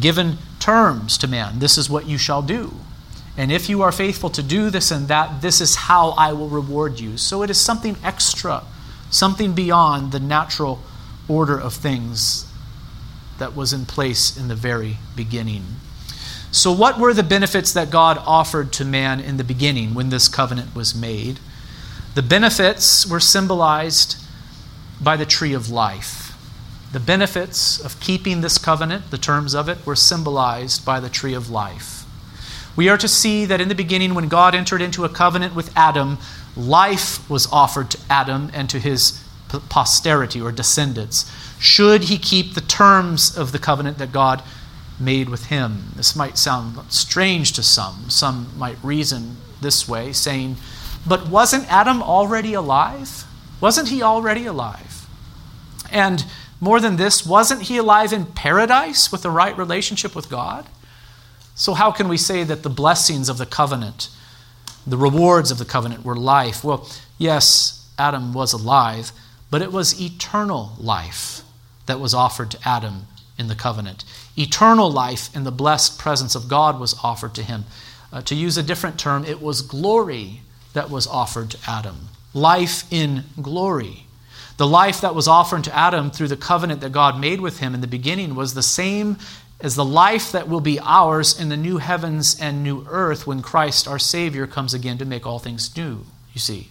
given 0.00 0.38
terms 0.60 1.16
to 1.18 1.28
man. 1.28 1.58
This 1.58 1.78
is 1.78 1.88
what 1.88 2.06
you 2.06 2.18
shall 2.18 2.42
do. 2.42 2.74
And 3.36 3.52
if 3.52 3.68
you 3.68 3.82
are 3.82 3.92
faithful 3.92 4.30
to 4.30 4.42
do 4.42 4.68
this 4.68 4.90
and 4.90 5.06
that, 5.08 5.42
this 5.42 5.60
is 5.60 5.76
how 5.76 6.10
I 6.10 6.32
will 6.32 6.48
reward 6.48 6.98
you. 6.98 7.16
So 7.16 7.42
it 7.42 7.50
is 7.50 7.60
something 7.60 7.96
extra, 8.02 8.64
something 9.10 9.52
beyond 9.52 10.10
the 10.10 10.18
natural 10.18 10.80
order 11.28 11.58
of 11.58 11.74
things 11.74 12.50
that 13.38 13.54
was 13.54 13.72
in 13.72 13.86
place 13.86 14.36
in 14.36 14.48
the 14.48 14.56
very 14.56 14.96
beginning. 15.14 15.64
So, 16.50 16.72
what 16.72 16.98
were 16.98 17.12
the 17.12 17.22
benefits 17.22 17.72
that 17.74 17.90
God 17.90 18.18
offered 18.26 18.72
to 18.72 18.84
man 18.84 19.20
in 19.20 19.36
the 19.36 19.44
beginning 19.44 19.94
when 19.94 20.08
this 20.08 20.28
covenant 20.28 20.74
was 20.74 20.94
made? 20.94 21.38
The 22.14 22.22
benefits 22.22 23.06
were 23.06 23.20
symbolized 23.20 24.16
by 25.00 25.16
the 25.16 25.26
tree 25.26 25.52
of 25.52 25.70
life. 25.70 26.34
The 26.92 27.00
benefits 27.00 27.78
of 27.78 28.00
keeping 28.00 28.40
this 28.40 28.58
covenant, 28.58 29.10
the 29.10 29.18
terms 29.18 29.54
of 29.54 29.68
it, 29.68 29.84
were 29.84 29.96
symbolized 29.96 30.84
by 30.84 31.00
the 31.00 31.10
tree 31.10 31.34
of 31.34 31.50
life. 31.50 32.04
We 32.76 32.88
are 32.88 32.98
to 32.98 33.08
see 33.08 33.44
that 33.44 33.60
in 33.60 33.68
the 33.68 33.74
beginning, 33.74 34.14
when 34.14 34.28
God 34.28 34.54
entered 34.54 34.80
into 34.80 35.04
a 35.04 35.08
covenant 35.08 35.54
with 35.54 35.76
Adam, 35.76 36.18
life 36.56 37.28
was 37.28 37.50
offered 37.52 37.90
to 37.90 37.98
Adam 38.08 38.50
and 38.54 38.70
to 38.70 38.78
his 38.78 39.22
posterity 39.68 40.40
or 40.40 40.52
descendants, 40.52 41.30
should 41.58 42.04
he 42.04 42.18
keep 42.18 42.54
the 42.54 42.60
terms 42.60 43.36
of 43.36 43.52
the 43.52 43.58
covenant 43.58 43.98
that 43.98 44.12
God 44.12 44.42
made 45.00 45.28
with 45.28 45.46
him. 45.46 45.92
This 45.94 46.16
might 46.16 46.38
sound 46.38 46.78
strange 46.92 47.52
to 47.52 47.62
some. 47.62 48.10
Some 48.10 48.48
might 48.56 48.78
reason 48.82 49.36
this 49.60 49.88
way, 49.88 50.12
saying, 50.12 50.56
But 51.06 51.28
wasn't 51.28 51.70
Adam 51.72 52.02
already 52.02 52.54
alive? 52.54 53.24
Wasn't 53.60 53.88
he 53.88 54.02
already 54.02 54.46
alive? 54.46 54.87
And 55.90 56.24
more 56.60 56.80
than 56.80 56.96
this, 56.96 57.24
wasn't 57.24 57.62
he 57.62 57.76
alive 57.76 58.12
in 58.12 58.26
paradise 58.26 59.12
with 59.12 59.22
the 59.22 59.30
right 59.30 59.56
relationship 59.56 60.14
with 60.14 60.28
God? 60.28 60.66
So, 61.54 61.74
how 61.74 61.90
can 61.90 62.08
we 62.08 62.16
say 62.16 62.44
that 62.44 62.62
the 62.62 62.70
blessings 62.70 63.28
of 63.28 63.38
the 63.38 63.46
covenant, 63.46 64.08
the 64.86 64.96
rewards 64.96 65.50
of 65.50 65.58
the 65.58 65.64
covenant, 65.64 66.04
were 66.04 66.16
life? 66.16 66.62
Well, 66.62 66.88
yes, 67.18 67.90
Adam 67.98 68.32
was 68.32 68.52
alive, 68.52 69.12
but 69.50 69.62
it 69.62 69.72
was 69.72 70.00
eternal 70.00 70.72
life 70.78 71.42
that 71.86 72.00
was 72.00 72.14
offered 72.14 72.50
to 72.52 72.68
Adam 72.68 73.06
in 73.38 73.48
the 73.48 73.54
covenant. 73.54 74.04
Eternal 74.36 74.90
life 74.90 75.34
in 75.34 75.44
the 75.44 75.52
blessed 75.52 75.98
presence 75.98 76.34
of 76.34 76.48
God 76.48 76.78
was 76.78 76.94
offered 77.02 77.34
to 77.34 77.42
him. 77.42 77.64
Uh, 78.12 78.22
to 78.22 78.34
use 78.34 78.56
a 78.56 78.62
different 78.62 78.98
term, 78.98 79.24
it 79.24 79.40
was 79.40 79.62
glory 79.62 80.40
that 80.72 80.90
was 80.90 81.06
offered 81.06 81.50
to 81.50 81.58
Adam. 81.66 82.08
Life 82.34 82.84
in 82.92 83.24
glory. 83.40 84.06
The 84.58 84.66
life 84.66 85.00
that 85.00 85.14
was 85.14 85.28
offered 85.28 85.64
to 85.64 85.74
Adam 85.74 86.10
through 86.10 86.28
the 86.28 86.36
covenant 86.36 86.80
that 86.82 86.92
God 86.92 87.18
made 87.18 87.40
with 87.40 87.60
him 87.60 87.74
in 87.74 87.80
the 87.80 87.86
beginning 87.86 88.34
was 88.34 88.54
the 88.54 88.62
same 88.62 89.16
as 89.60 89.74
the 89.74 89.84
life 89.84 90.32
that 90.32 90.48
will 90.48 90.60
be 90.60 90.78
ours 90.80 91.40
in 91.40 91.48
the 91.48 91.56
new 91.56 91.78
heavens 91.78 92.38
and 92.40 92.62
new 92.62 92.84
earth 92.88 93.26
when 93.26 93.40
Christ, 93.40 93.88
our 93.88 93.98
Savior, 93.98 94.46
comes 94.46 94.74
again 94.74 94.98
to 94.98 95.04
make 95.04 95.26
all 95.26 95.38
things 95.38 95.76
new. 95.76 96.04
You 96.32 96.40
see, 96.40 96.68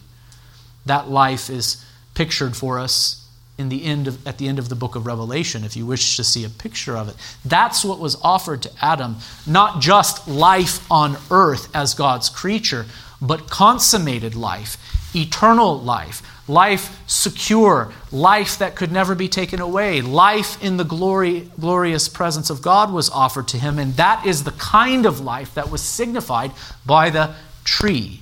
that 0.86 1.10
life 1.10 1.50
is 1.50 1.84
pictured 2.14 2.56
for 2.56 2.78
us 2.78 3.26
in 3.58 3.70
the 3.70 3.86
end 3.86 4.08
of, 4.08 4.26
at 4.28 4.38
the 4.38 4.48
end 4.48 4.60
of 4.60 4.70
the 4.70 4.76
book 4.76 4.96
of 4.96 5.06
Revelation, 5.06 5.64
if 5.64 5.76
you 5.76 5.86
wish 5.86 6.16
to 6.18 6.24
see 6.24 6.44
a 6.44 6.50
picture 6.50 6.96
of 6.96 7.10
it. 7.10 7.16
That's 7.44 7.84
what 7.84 8.00
was 8.00 8.16
offered 8.22 8.62
to 8.64 8.72
Adam, 8.82 9.18
not 9.46 9.82
just 9.82 10.28
life 10.28 10.90
on 10.92 11.18
earth 11.32 11.74
as 11.76 11.94
God's 11.94 12.30
creature, 12.30 12.86
but 13.22 13.50
consummated 13.50 14.36
life, 14.36 14.78
eternal 15.22 15.80
life, 15.80 16.22
life 16.48 17.02
secure, 17.08 17.92
life 18.12 18.58
that 18.60 18.76
could 18.76 18.92
never 18.92 19.16
be 19.16 19.28
taken 19.28 19.60
away, 19.60 20.02
life 20.02 20.62
in 20.64 20.78
the 20.78 20.84
glory, 20.84 21.50
glorious 21.60 22.08
presence 22.08 22.50
of 22.50 22.62
God 22.62 22.92
was 22.92 23.10
offered 23.10 23.48
to 23.50 23.58
him, 23.58 23.80
and 23.80 23.96
that 23.96 24.26
is 24.26 24.44
the 24.44 24.52
kind 24.52 25.06
of 25.06 25.20
life 25.20 25.54
that 25.54 25.70
was 25.70 25.82
signified 25.82 26.52
by 26.86 27.10
the 27.10 27.36
tree 27.64 28.22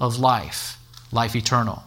of 0.00 0.18
life, 0.18 0.78
life 1.12 1.36
eternal. 1.36 1.82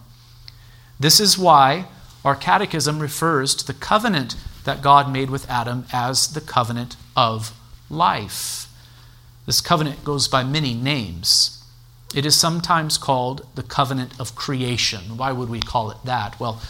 This 0.99 1.19
is 1.19 1.37
why 1.37 1.85
our 2.25 2.35
catechism 2.35 2.99
refers 2.99 3.55
to 3.55 3.65
the 3.65 3.73
covenant 3.73 4.35
that 4.65 4.81
God 4.81 5.11
made 5.11 5.29
with 5.29 5.49
Adam 5.49 5.85
as 5.93 6.33
the 6.33 6.41
covenant 6.41 6.95
of 7.15 7.53
life. 7.89 8.67
This 9.45 9.61
covenant 9.61 10.03
goes 10.03 10.27
by 10.27 10.43
many 10.43 10.73
names. 10.73 11.58
It 12.15 12.25
is 12.25 12.35
sometimes 12.35 12.97
called 12.97 13.45
the 13.55 13.63
covenant 13.63 14.19
of 14.19 14.35
creation. 14.35 15.17
Why 15.17 15.31
would 15.31 15.49
we 15.49 15.59
call 15.59 15.91
it 15.91 15.97
that? 16.05 16.39
Well, 16.39 16.61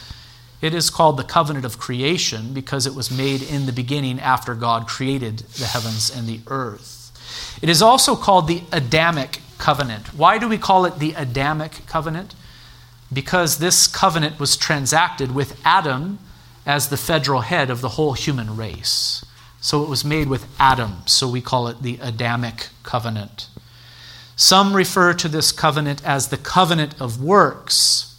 it 0.62 0.74
is 0.74 0.90
called 0.90 1.18
the 1.18 1.24
covenant 1.24 1.66
of 1.66 1.80
creation 1.80 2.54
because 2.54 2.86
it 2.86 2.94
was 2.94 3.10
made 3.10 3.42
in 3.42 3.66
the 3.66 3.72
beginning 3.72 4.20
after 4.20 4.54
God 4.54 4.88
created 4.88 5.40
the 5.40 5.66
heavens 5.66 6.14
and 6.14 6.28
the 6.28 6.42
earth. 6.48 7.58
It 7.62 7.70
is 7.70 7.82
also 7.82 8.16
called 8.16 8.48
the 8.48 8.64
Adamic 8.72 9.40
covenant. 9.58 10.14
Why 10.14 10.38
do 10.38 10.50
we 10.50 10.58
call 10.58 10.86
it 10.86 11.00
the 11.00 11.14
Adamic 11.14 11.86
covenant? 11.86 12.36
because 13.12 13.58
this 13.58 13.88
covenant 13.88 14.40
was 14.40 14.56
transacted 14.56 15.34
with 15.34 15.60
Adam 15.66 16.20
as 16.66 16.90
the 16.90 16.98
federal 16.98 17.42
head 17.42 17.70
of 17.70 17.82
the 17.82 17.90
whole 17.90 18.14
human 18.14 18.56
race. 18.56 19.26
So 19.62 19.84
it 19.84 19.90
was 19.90 20.06
made 20.06 20.30
with 20.30 20.46
Adam, 20.60 20.98
so 21.06 21.28
we 21.28 21.42
call 21.42 21.68
it 21.68 21.82
the 21.82 21.98
Adamic 22.02 22.70
covenant. 22.84 23.48
Some 24.40 24.74
refer 24.74 25.14
to 25.16 25.28
this 25.28 25.52
covenant 25.52 26.02
as 26.06 26.30
the 26.30 26.38
covenant 26.38 26.96
of 27.02 27.22
works, 27.22 28.18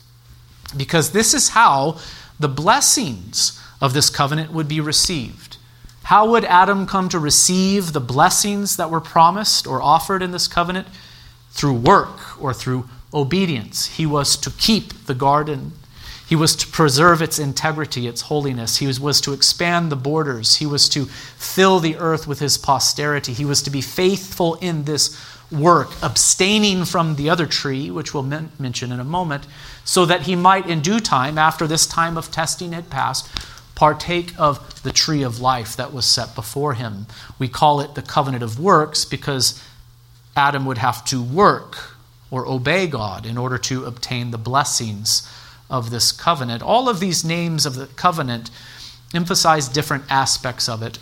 because 0.76 1.12
this 1.12 1.32
is 1.32 1.48
how 1.48 1.96
the 2.38 2.46
blessings 2.46 3.58
of 3.80 3.94
this 3.94 4.10
covenant 4.10 4.52
would 4.52 4.68
be 4.68 4.82
received. 4.82 5.56
How 6.02 6.28
would 6.28 6.44
Adam 6.44 6.86
come 6.86 7.08
to 7.08 7.18
receive 7.18 7.94
the 7.94 8.00
blessings 8.00 8.76
that 8.76 8.90
were 8.90 9.00
promised 9.00 9.66
or 9.66 9.80
offered 9.80 10.20
in 10.20 10.30
this 10.30 10.46
covenant? 10.46 10.88
Through 11.52 11.76
work 11.76 12.38
or 12.38 12.52
through 12.52 12.90
obedience. 13.14 13.86
He 13.86 14.04
was 14.04 14.36
to 14.36 14.50
keep 14.50 15.06
the 15.06 15.14
garden. 15.14 15.72
He 16.28 16.36
was 16.36 16.54
to 16.56 16.66
preserve 16.66 17.22
its 17.22 17.38
integrity, 17.38 18.06
its 18.06 18.20
holiness. 18.20 18.76
He 18.76 18.86
was, 18.86 19.00
was 19.00 19.22
to 19.22 19.32
expand 19.32 19.90
the 19.90 19.96
borders. 19.96 20.56
He 20.56 20.66
was 20.66 20.86
to 20.90 21.06
fill 21.06 21.80
the 21.80 21.96
earth 21.96 22.26
with 22.26 22.40
his 22.40 22.58
posterity. 22.58 23.32
He 23.32 23.46
was 23.46 23.62
to 23.62 23.70
be 23.70 23.80
faithful 23.80 24.56
in 24.56 24.84
this 24.84 25.18
work, 25.50 25.90
abstaining 26.02 26.84
from 26.84 27.16
the 27.16 27.28
other 27.28 27.46
tree, 27.46 27.90
which 27.90 28.14
we'll 28.14 28.22
men- 28.22 28.52
mention 28.58 28.92
in 28.92 29.00
a 29.00 29.04
moment, 29.04 29.46
so 29.84 30.06
that 30.06 30.22
he 30.22 30.36
might, 30.36 30.66
in 30.66 30.80
due 30.80 31.00
time, 31.00 31.38
after 31.38 31.66
this 31.66 31.86
time 31.86 32.16
of 32.16 32.30
testing 32.30 32.72
had 32.72 32.90
passed, 32.90 33.28
partake 33.74 34.32
of 34.38 34.82
the 34.82 34.92
tree 34.92 35.22
of 35.22 35.40
life 35.40 35.76
that 35.76 35.92
was 35.92 36.04
set 36.04 36.34
before 36.34 36.74
him. 36.74 37.06
We 37.38 37.48
call 37.48 37.80
it 37.80 37.94
the 37.94 38.02
covenant 38.02 38.42
of 38.42 38.60
works 38.60 39.04
because 39.04 39.62
Adam 40.36 40.66
would 40.66 40.78
have 40.78 41.04
to 41.06 41.22
work 41.22 41.96
or 42.30 42.46
obey 42.46 42.86
God 42.86 43.26
in 43.26 43.36
order 43.36 43.58
to 43.58 43.84
obtain 43.86 44.30
the 44.30 44.38
blessings 44.38 45.28
of 45.68 45.90
this 45.90 46.12
covenant. 46.12 46.62
All 46.62 46.88
of 46.88 47.00
these 47.00 47.24
names 47.24 47.66
of 47.66 47.74
the 47.74 47.86
covenant 47.86 48.50
emphasize 49.14 49.68
different 49.68 50.04
aspects 50.10 50.68
of 50.68 50.82
it, 50.82 50.98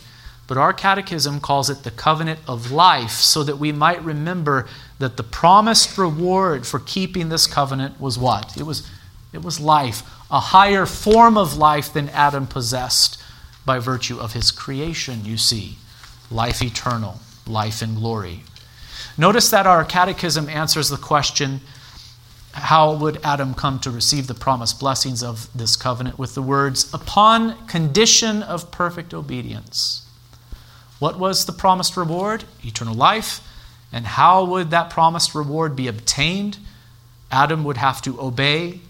but 0.49 0.57
our 0.57 0.73
catechism 0.73 1.40
calls 1.40 1.69
it 1.69 1.85
the 1.85 1.90
covenant 1.90 2.40
of 2.49 2.73
life 2.73 3.11
so 3.11 3.45
that 3.45 3.59
we 3.59 3.71
might 3.71 4.02
remember 4.02 4.67
that 4.99 5.19
the 5.19 5.23
promised 5.23 5.97
reward 5.99 6.67
for 6.67 6.81
keeping 6.81 7.28
this 7.28 7.47
covenant 7.47 8.00
was 8.00 8.19
what? 8.19 8.57
It 8.57 8.62
was, 8.62 8.88
it 9.35 9.43
was 9.43 9.61
life, 9.61 10.02
a 10.31 10.40
higher 10.40 10.87
form 10.87 11.37
of 11.37 11.59
life 11.59 11.93
than 11.93 12.09
Adam 12.09 12.47
possessed 12.47 13.23
by 13.67 13.78
virtue 13.78 14.19
of 14.19 14.33
his 14.33 14.50
creation, 14.50 15.26
you 15.26 15.37
see. 15.37 15.76
Life 16.31 16.62
eternal, 16.62 17.21
life 17.47 17.83
in 17.83 17.95
glory. 17.95 18.43
Notice 19.19 19.50
that 19.50 19.67
our 19.67 19.85
catechism 19.85 20.49
answers 20.49 20.88
the 20.88 20.97
question 20.97 21.61
how 22.52 22.95
would 22.95 23.21
Adam 23.23 23.52
come 23.52 23.78
to 23.81 23.90
receive 23.90 24.26
the 24.26 24.35
promised 24.35 24.81
blessings 24.81 25.23
of 25.23 25.49
this 25.55 25.76
covenant 25.76 26.19
with 26.19 26.35
the 26.35 26.43
words, 26.43 26.93
upon 26.95 27.67
condition 27.67 28.43
of 28.43 28.71
perfect 28.71 29.12
obedience. 29.12 30.07
What 30.99 31.19
was 31.19 31.45
the 31.45 31.52
promised 31.52 31.97
reward? 31.97 32.45
Eternal 32.64 32.95
life. 32.95 33.40
And 33.93 34.07
how 34.07 34.45
would 34.45 34.71
that 34.71 34.90
promised 34.90 35.35
reward 35.35 35.76
be 35.76 35.88
obtained? 35.88 36.59
Adam 37.31 37.64
would 37.64 37.76
have 37.76 38.02
to 38.02 38.21
obey 38.21 38.81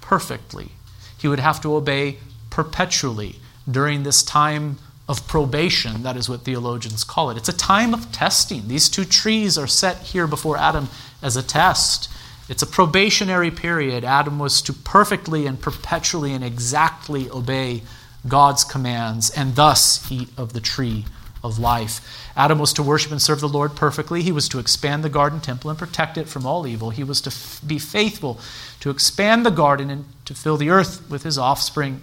perfectly. 0.00 0.72
He 1.16 1.28
would 1.28 1.40
have 1.40 1.60
to 1.62 1.74
obey 1.74 2.18
perpetually 2.50 3.36
during 3.70 4.02
this 4.02 4.22
time 4.22 4.78
of 5.08 5.26
probation. 5.26 6.02
That 6.02 6.16
is 6.16 6.28
what 6.28 6.42
theologians 6.42 7.04
call 7.04 7.30
it. 7.30 7.36
It's 7.36 7.48
a 7.48 7.56
time 7.56 7.94
of 7.94 8.10
testing. 8.12 8.68
These 8.68 8.88
two 8.88 9.04
trees 9.04 9.56
are 9.58 9.66
set 9.66 9.98
here 9.98 10.26
before 10.26 10.56
Adam 10.56 10.88
as 11.22 11.36
a 11.36 11.42
test. 11.42 12.10
It's 12.48 12.62
a 12.62 12.66
probationary 12.66 13.50
period. 13.50 14.04
Adam 14.04 14.38
was 14.38 14.62
to 14.62 14.72
perfectly 14.72 15.46
and 15.46 15.60
perpetually 15.60 16.32
and 16.32 16.42
exactly 16.42 17.28
obey 17.30 17.82
God's 18.26 18.64
commands 18.64 19.30
and 19.30 19.54
thus 19.54 20.10
eat 20.10 20.28
of 20.36 20.52
the 20.52 20.60
tree 20.60 21.04
of 21.48 21.58
life. 21.58 22.00
Adam 22.36 22.58
was 22.58 22.72
to 22.74 22.82
worship 22.82 23.10
and 23.10 23.20
serve 23.20 23.40
the 23.40 23.48
Lord 23.48 23.74
perfectly. 23.74 24.22
He 24.22 24.32
was 24.32 24.48
to 24.50 24.58
expand 24.58 25.02
the 25.02 25.08
garden 25.08 25.40
temple 25.40 25.70
and 25.70 25.78
protect 25.78 26.16
it 26.16 26.28
from 26.28 26.46
all 26.46 26.66
evil. 26.66 26.90
He 26.90 27.04
was 27.04 27.20
to 27.22 27.30
f- 27.30 27.60
be 27.66 27.78
faithful 27.78 28.38
to 28.80 28.90
expand 28.90 29.44
the 29.44 29.50
garden 29.50 29.90
and 29.90 30.04
to 30.24 30.34
fill 30.34 30.56
the 30.56 30.70
earth 30.70 31.08
with 31.10 31.24
his 31.24 31.38
offspring 31.38 32.02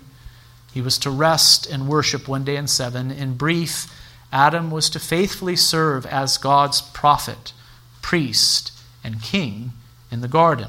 he 0.75 0.81
was 0.81 0.97
to 0.99 1.09
rest 1.09 1.65
and 1.65 1.87
worship 1.87 2.27
one 2.27 2.43
day 2.43 2.57
in 2.57 2.67
seven. 2.67 3.09
In 3.09 3.35
brief, 3.35 3.89
Adam 4.29 4.69
was 4.69 4.89
to 4.89 4.99
faithfully 4.99 5.55
serve 5.55 6.05
as 6.05 6.37
God's 6.37 6.81
prophet, 6.81 7.53
priest, 8.01 8.73
and 9.01 9.21
king 9.21 9.71
in 10.11 10.19
the 10.19 10.27
garden 10.27 10.67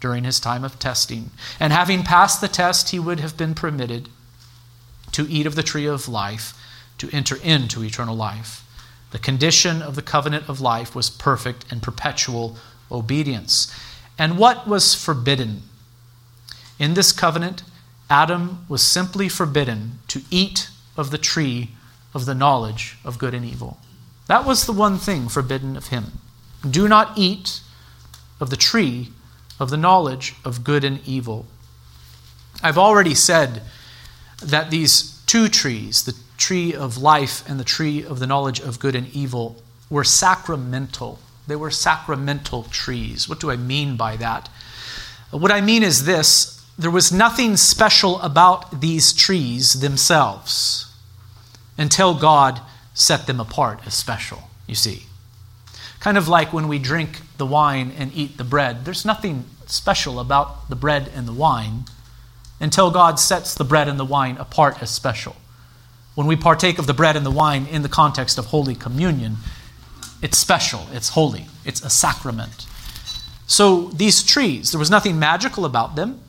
during 0.00 0.22
his 0.22 0.38
time 0.38 0.62
of 0.62 0.78
testing. 0.78 1.32
And 1.58 1.72
having 1.72 2.04
passed 2.04 2.40
the 2.40 2.46
test, 2.46 2.90
he 2.90 3.00
would 3.00 3.18
have 3.18 3.36
been 3.36 3.52
permitted 3.52 4.08
to 5.10 5.28
eat 5.28 5.44
of 5.44 5.56
the 5.56 5.64
tree 5.64 5.86
of 5.86 6.08
life, 6.08 6.54
to 6.98 7.10
enter 7.12 7.36
into 7.42 7.82
eternal 7.82 8.16
life. 8.16 8.64
The 9.10 9.18
condition 9.18 9.80
of 9.80 9.94
the 9.94 10.02
covenant 10.02 10.48
of 10.48 10.60
life 10.60 10.94
was 10.94 11.08
perfect 11.08 11.64
and 11.70 11.82
perpetual 11.82 12.56
obedience. 12.90 13.74
And 14.18 14.38
what 14.38 14.66
was 14.68 14.94
forbidden? 14.94 15.62
In 16.78 16.94
this 16.94 17.12
covenant, 17.12 17.62
Adam 18.10 18.64
was 18.68 18.82
simply 18.82 19.28
forbidden 19.28 19.98
to 20.08 20.22
eat 20.30 20.70
of 20.96 21.10
the 21.10 21.18
tree 21.18 21.70
of 22.14 22.26
the 22.26 22.34
knowledge 22.34 22.96
of 23.04 23.18
good 23.18 23.34
and 23.34 23.44
evil. 23.44 23.78
That 24.26 24.44
was 24.44 24.66
the 24.66 24.72
one 24.72 24.98
thing 24.98 25.28
forbidden 25.28 25.76
of 25.76 25.88
him. 25.88 26.12
Do 26.68 26.88
not 26.88 27.16
eat 27.16 27.60
of 28.40 28.50
the 28.50 28.56
tree 28.56 29.10
of 29.58 29.70
the 29.70 29.76
knowledge 29.76 30.34
of 30.44 30.64
good 30.64 30.84
and 30.84 31.00
evil. 31.06 31.46
I've 32.62 32.78
already 32.78 33.14
said 33.14 33.62
that 34.42 34.70
these 34.70 35.22
two 35.26 35.48
trees, 35.48 36.04
the 36.04 36.14
tree 36.38 36.74
of 36.74 36.96
life 36.96 37.46
and 37.48 37.60
the 37.60 37.64
tree 37.64 38.02
of 38.02 38.18
the 38.18 38.26
knowledge 38.26 38.60
of 38.60 38.78
good 38.78 38.94
and 38.94 39.08
evil, 39.14 39.62
were 39.90 40.04
sacramental. 40.04 41.18
They 41.46 41.56
were 41.56 41.70
sacramental 41.70 42.62
trees. 42.64 43.28
What 43.28 43.40
do 43.40 43.50
I 43.50 43.56
mean 43.56 43.96
by 43.96 44.16
that? 44.16 44.48
What 45.30 45.52
I 45.52 45.60
mean 45.60 45.82
is 45.82 46.04
this 46.04 46.64
there 46.78 46.90
was 46.90 47.12
nothing 47.12 47.56
special 47.56 48.20
about 48.20 48.80
these 48.80 49.12
trees 49.12 49.80
themselves 49.80 50.86
until 51.76 52.14
God 52.14 52.60
set 52.94 53.26
them 53.26 53.40
apart 53.40 53.80
as 53.84 53.94
special, 53.94 54.44
you 54.66 54.76
see. 54.76 55.06
Kind 55.98 56.16
of 56.16 56.28
like 56.28 56.52
when 56.52 56.68
we 56.68 56.78
drink 56.78 57.20
the 57.36 57.46
wine 57.46 57.92
and 57.98 58.12
eat 58.14 58.38
the 58.38 58.44
bread, 58.44 58.84
there's 58.84 59.04
nothing 59.04 59.44
special 59.66 60.20
about 60.20 60.70
the 60.70 60.76
bread 60.76 61.10
and 61.14 61.26
the 61.26 61.32
wine 61.32 61.84
until 62.60 62.90
God 62.90 63.18
sets 63.18 63.54
the 63.54 63.64
bread 63.64 63.88
and 63.88 63.98
the 63.98 64.04
wine 64.04 64.36
apart 64.36 64.80
as 64.80 64.90
special. 64.90 65.36
When 66.18 66.26
we 66.26 66.34
partake 66.34 66.80
of 66.80 66.88
the 66.88 66.94
bread 66.94 67.14
and 67.14 67.24
the 67.24 67.30
wine 67.30 67.68
in 67.70 67.82
the 67.82 67.88
context 67.88 68.38
of 68.38 68.46
Holy 68.46 68.74
Communion, 68.74 69.36
it's 70.20 70.36
special, 70.36 70.88
it's 70.92 71.10
holy, 71.10 71.46
it's 71.64 71.80
a 71.80 71.88
sacrament. 71.88 72.66
So 73.46 73.90
these 73.90 74.24
trees, 74.24 74.72
there 74.72 74.80
was 74.80 74.90
nothing 74.90 75.20
magical 75.20 75.64
about 75.64 75.94
them. 75.94 76.20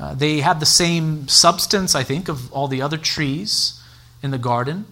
Uh, 0.00 0.14
they 0.14 0.40
had 0.40 0.60
the 0.60 0.64
same 0.64 1.28
substance, 1.28 1.94
I 1.94 2.04
think, 2.04 2.30
of 2.30 2.50
all 2.54 2.68
the 2.68 2.80
other 2.80 2.96
trees 2.96 3.78
in 4.22 4.30
the 4.30 4.38
garden. 4.38 4.86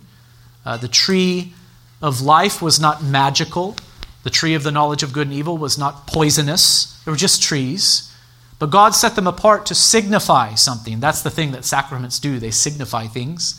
Uh, 0.66 0.76
the 0.76 0.86
tree 0.86 1.54
of 2.02 2.20
life 2.20 2.60
was 2.60 2.78
not 2.78 3.02
magical. 3.02 3.74
The 4.22 4.28
tree 4.28 4.52
of 4.52 4.64
the 4.64 4.70
knowledge 4.70 5.02
of 5.02 5.14
good 5.14 5.28
and 5.28 5.34
evil 5.34 5.56
was 5.56 5.78
not 5.78 6.06
poisonous. 6.06 7.02
They 7.06 7.10
were 7.10 7.16
just 7.16 7.42
trees. 7.42 8.14
But 8.58 8.66
God 8.66 8.94
set 8.94 9.14
them 9.14 9.26
apart 9.26 9.64
to 9.64 9.74
signify 9.74 10.56
something. 10.56 11.00
That's 11.00 11.22
the 11.22 11.30
thing 11.30 11.52
that 11.52 11.64
sacraments 11.64 12.18
do, 12.18 12.38
they 12.38 12.50
signify 12.50 13.06
things. 13.06 13.58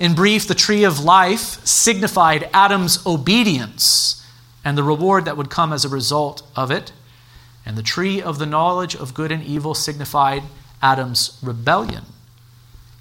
In 0.00 0.14
brief, 0.14 0.48
the 0.48 0.54
tree 0.54 0.82
of 0.82 1.04
life 1.04 1.64
signified 1.66 2.48
Adam's 2.54 3.06
obedience 3.06 4.26
and 4.64 4.76
the 4.76 4.82
reward 4.82 5.26
that 5.26 5.36
would 5.36 5.50
come 5.50 5.74
as 5.74 5.84
a 5.84 5.90
result 5.90 6.42
of 6.56 6.70
it. 6.70 6.90
And 7.66 7.76
the 7.76 7.82
tree 7.82 8.22
of 8.22 8.38
the 8.38 8.46
knowledge 8.46 8.96
of 8.96 9.12
good 9.12 9.30
and 9.30 9.44
evil 9.44 9.74
signified 9.74 10.42
Adam's 10.82 11.38
rebellion 11.42 12.04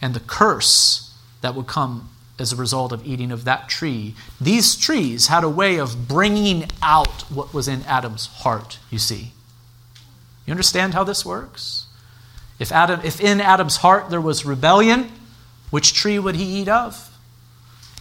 and 0.02 0.14
the 0.14 0.20
curse 0.20 1.16
that 1.40 1.56
would 1.56 1.68
come 1.68 2.10
as 2.38 2.52
a 2.52 2.58
result 2.58 2.92
of 2.92 3.06
eating 3.08 3.32
of 3.32 3.46
that 3.46 3.70
tree. 3.70 4.14
These 4.40 4.76
trees 4.76 5.28
had 5.28 5.46
a 5.46 5.50
way 5.50 5.78
of 5.78 6.08
bringing 6.08 6.66
out 6.82 7.22
what 7.32 7.54
was 7.54 7.70
in 7.70 7.84
Adam's 7.84 8.28
heart, 8.28 8.78
you 8.90 9.00
see. 9.00 9.32
You 10.46 10.52
understand 10.52 10.94
how 10.94 11.06
this 11.06 11.26
works? 11.26 11.86
If, 12.60 12.74
Adam, 12.74 13.00
if 13.06 13.22
in 13.22 13.40
Adam's 13.40 13.78
heart 13.78 14.10
there 14.10 14.20
was 14.20 14.46
rebellion, 14.46 15.12
which 15.70 15.94
tree 15.94 16.20
would 16.20 16.36
he 16.36 16.62
eat 16.62 16.68
of? 16.68 17.18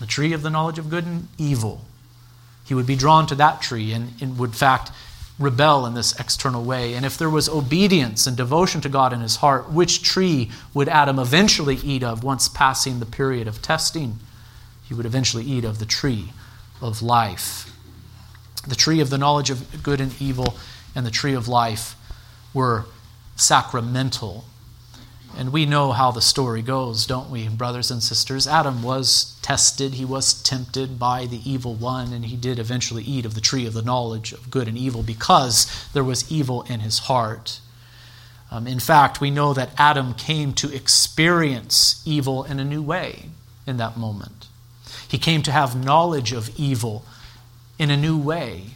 The 0.01 0.07
tree 0.07 0.33
of 0.33 0.43
the 0.43 0.51
knowledge 0.51 0.79
of 0.79 0.91
good 0.91 1.05
and 1.05 1.29
evil. 1.39 1.83
He 2.65 2.75
would 2.75 2.87
be 2.87 2.97
drawn 2.97 3.27
to 3.27 3.35
that 3.37 3.61
tree 3.61 3.93
and, 3.93 4.13
and 4.21 4.39
would, 4.39 4.51
in 4.51 4.55
fact, 4.55 4.91
rebel 5.39 5.87
in 5.87 5.95
this 5.95 6.19
external 6.19 6.65
way? 6.65 6.95
And 6.95 7.07
if 7.07 7.17
there 7.17 7.31
was 7.31 7.49
obedience 7.49 8.27
and 8.27 8.37
devotion 8.37 8.81
to 8.83 8.89
God 8.89 9.13
in 9.13 9.21
his 9.21 9.37
heart, 9.37 9.71
which 9.71 10.03
tree 10.03 10.51
would 10.75 10.89
Adam 10.89 11.19
eventually 11.19 11.77
eat 11.77 12.03
of 12.03 12.25
once 12.25 12.49
passing 12.49 12.99
the 12.99 13.07
period 13.07 13.47
of 13.47 13.63
testing? 13.63 14.19
He 14.85 14.95
would 14.95 15.07
eventually 15.07 15.45
eat 15.45 15.65
of 15.65 15.79
the 15.79 15.87
tree 15.87 16.33
of 16.81 17.03
life. 17.03 17.73
The 18.67 18.75
tree 18.75 19.01
of 19.01 19.11
the 19.11 19.19
knowledge 19.19 19.51
of 19.51 19.83
good 19.83 20.01
and 20.01 20.21
evil 20.21 20.57
and 20.95 21.07
the 21.07 21.11
tree 21.11 21.35
of 21.35 21.49
life 21.49 21.95
were 22.53 22.87
sacramental 23.37 24.45
and 25.39 25.53
we 25.53 25.67
know 25.67 25.93
how 25.93 26.11
the 26.11 26.21
story 26.21 26.63
goes, 26.63 27.07
don't 27.07 27.31
we, 27.31 27.47
brothers 27.49 27.93
and 27.93 28.03
sisters? 28.03 28.49
Adam 28.49 28.83
was 28.83 29.39
tested, 29.41 29.95
he 29.95 30.05
was 30.05 30.43
tempted 30.43 30.99
by 30.99 31.27
the 31.27 31.41
evil 31.49 31.77
one, 31.77 32.13
and 32.13 32.25
he 32.25 32.37
did 32.37 32.59
eventually 32.59 33.05
eat 33.05 33.25
of 33.25 33.37
the 33.37 33.41
tree 33.41 33.65
of 33.65 33.73
the 33.73 33.83
knowledge 33.83 34.33
of 34.33 34.51
good 34.51 34.67
and 34.67 34.77
evil 34.77 35.05
because 35.05 35.89
there 35.95 36.03
was 36.03 36.31
evil 36.31 36.63
in 36.63 36.81
his 36.81 36.99
heart. 36.99 37.61
Um, 38.51 38.67
in 38.67 38.81
fact, 38.81 39.21
we 39.21 39.31
know 39.31 39.55
that 39.55 39.71
Adam 39.79 40.13
came 40.13 40.55
to 40.55 40.75
experience 40.75 42.03
evil 42.05 42.43
in 42.43 42.59
a 42.59 42.65
new 42.65 42.83
way 42.83 43.27
in 43.65 43.77
that 43.77 43.97
moment. 43.97 44.49
He 45.07 45.19
came 45.19 45.43
to 45.43 45.53
have 45.53 45.85
knowledge 45.85 46.33
of 46.33 46.51
evil 46.59 47.05
in 47.79 47.93
a 47.93 47.97
new 47.97 48.19
way. 48.19 48.71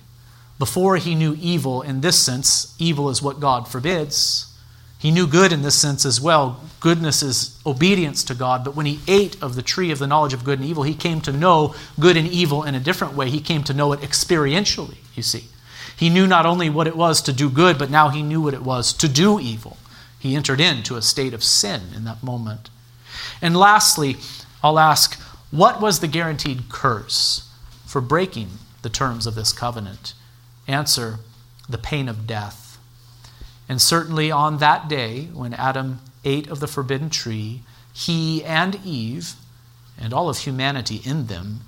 Before 0.60 0.96
he 0.96 1.16
knew 1.16 1.36
evil, 1.40 1.82
in 1.82 2.02
this 2.02 2.20
sense, 2.20 2.76
evil 2.78 3.10
is 3.10 3.20
what 3.20 3.40
God 3.40 3.66
forbids. 3.66 4.51
He 5.02 5.10
knew 5.10 5.26
good 5.26 5.52
in 5.52 5.62
this 5.62 5.74
sense 5.74 6.06
as 6.06 6.20
well. 6.20 6.60
Goodness 6.78 7.24
is 7.24 7.60
obedience 7.66 8.22
to 8.22 8.36
God. 8.36 8.62
But 8.62 8.76
when 8.76 8.86
he 8.86 9.00
ate 9.08 9.36
of 9.42 9.56
the 9.56 9.62
tree 9.62 9.90
of 9.90 9.98
the 9.98 10.06
knowledge 10.06 10.32
of 10.32 10.44
good 10.44 10.60
and 10.60 10.68
evil, 10.68 10.84
he 10.84 10.94
came 10.94 11.20
to 11.22 11.32
know 11.32 11.74
good 11.98 12.16
and 12.16 12.28
evil 12.28 12.62
in 12.62 12.76
a 12.76 12.80
different 12.80 13.14
way. 13.14 13.28
He 13.28 13.40
came 13.40 13.64
to 13.64 13.74
know 13.74 13.92
it 13.92 14.00
experientially, 14.00 14.98
you 15.16 15.24
see. 15.24 15.46
He 15.96 16.08
knew 16.08 16.28
not 16.28 16.46
only 16.46 16.70
what 16.70 16.86
it 16.86 16.94
was 16.94 17.20
to 17.22 17.32
do 17.32 17.50
good, 17.50 17.78
but 17.78 17.90
now 17.90 18.10
he 18.10 18.22
knew 18.22 18.40
what 18.40 18.54
it 18.54 18.62
was 18.62 18.92
to 18.92 19.08
do 19.08 19.40
evil. 19.40 19.76
He 20.20 20.36
entered 20.36 20.60
into 20.60 20.94
a 20.94 21.02
state 21.02 21.34
of 21.34 21.42
sin 21.42 21.80
in 21.96 22.04
that 22.04 22.22
moment. 22.22 22.70
And 23.40 23.56
lastly, 23.56 24.18
I'll 24.62 24.78
ask 24.78 25.20
what 25.50 25.80
was 25.80 25.98
the 25.98 26.06
guaranteed 26.06 26.68
curse 26.68 27.50
for 27.86 28.00
breaking 28.00 28.50
the 28.82 28.88
terms 28.88 29.26
of 29.26 29.34
this 29.34 29.52
covenant? 29.52 30.14
Answer 30.68 31.18
the 31.68 31.76
pain 31.76 32.08
of 32.08 32.24
death. 32.24 32.61
And 33.68 33.80
certainly 33.80 34.30
on 34.30 34.58
that 34.58 34.88
day, 34.88 35.28
when 35.32 35.54
Adam 35.54 36.00
ate 36.24 36.48
of 36.48 36.60
the 36.60 36.66
forbidden 36.66 37.10
tree, 37.10 37.62
he 37.92 38.44
and 38.44 38.80
Eve, 38.84 39.34
and 39.98 40.12
all 40.12 40.28
of 40.28 40.38
humanity 40.38 41.00
in 41.04 41.26
them, 41.26 41.60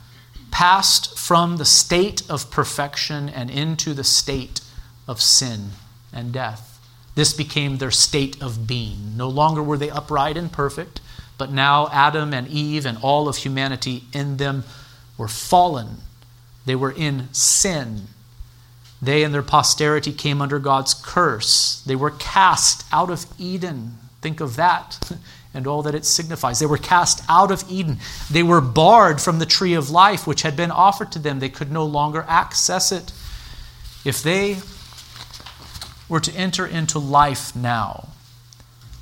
passed 0.50 1.18
from 1.18 1.56
the 1.56 1.64
state 1.64 2.22
of 2.30 2.50
perfection 2.50 3.28
and 3.28 3.50
into 3.50 3.94
the 3.94 4.04
state 4.04 4.60
of 5.06 5.20
sin 5.20 5.70
and 6.12 6.32
death. 6.32 6.80
This 7.14 7.32
became 7.32 7.78
their 7.78 7.90
state 7.90 8.40
of 8.42 8.66
being. 8.66 9.16
No 9.16 9.28
longer 9.28 9.62
were 9.62 9.76
they 9.76 9.90
upright 9.90 10.36
and 10.36 10.50
perfect, 10.50 11.00
but 11.38 11.50
now 11.50 11.88
Adam 11.88 12.32
and 12.32 12.48
Eve 12.48 12.86
and 12.86 12.98
all 13.02 13.28
of 13.28 13.38
humanity 13.38 14.04
in 14.12 14.36
them 14.36 14.64
were 15.18 15.28
fallen. 15.28 15.98
They 16.66 16.74
were 16.74 16.92
in 16.92 17.32
sin 17.32 18.08
they 19.06 19.24
and 19.24 19.34
their 19.34 19.42
posterity 19.42 20.12
came 20.12 20.40
under 20.40 20.58
God's 20.58 20.94
curse. 20.94 21.82
They 21.86 21.96
were 21.96 22.10
cast 22.10 22.84
out 22.92 23.10
of 23.10 23.26
Eden. 23.38 23.98
Think 24.20 24.40
of 24.40 24.56
that 24.56 25.12
and 25.54 25.66
all 25.66 25.82
that 25.82 25.94
it 25.94 26.04
signifies. 26.04 26.58
They 26.58 26.66
were 26.66 26.78
cast 26.78 27.22
out 27.28 27.50
of 27.50 27.64
Eden. 27.70 27.98
They 28.30 28.42
were 28.42 28.60
barred 28.60 29.20
from 29.20 29.38
the 29.38 29.46
tree 29.46 29.74
of 29.74 29.90
life 29.90 30.26
which 30.26 30.42
had 30.42 30.56
been 30.56 30.70
offered 30.70 31.12
to 31.12 31.18
them. 31.18 31.38
They 31.38 31.48
could 31.48 31.70
no 31.70 31.84
longer 31.84 32.24
access 32.28 32.90
it. 32.90 33.12
If 34.04 34.22
they 34.22 34.58
were 36.08 36.20
to 36.20 36.34
enter 36.34 36.66
into 36.66 36.98
life 36.98 37.54
now, 37.54 38.08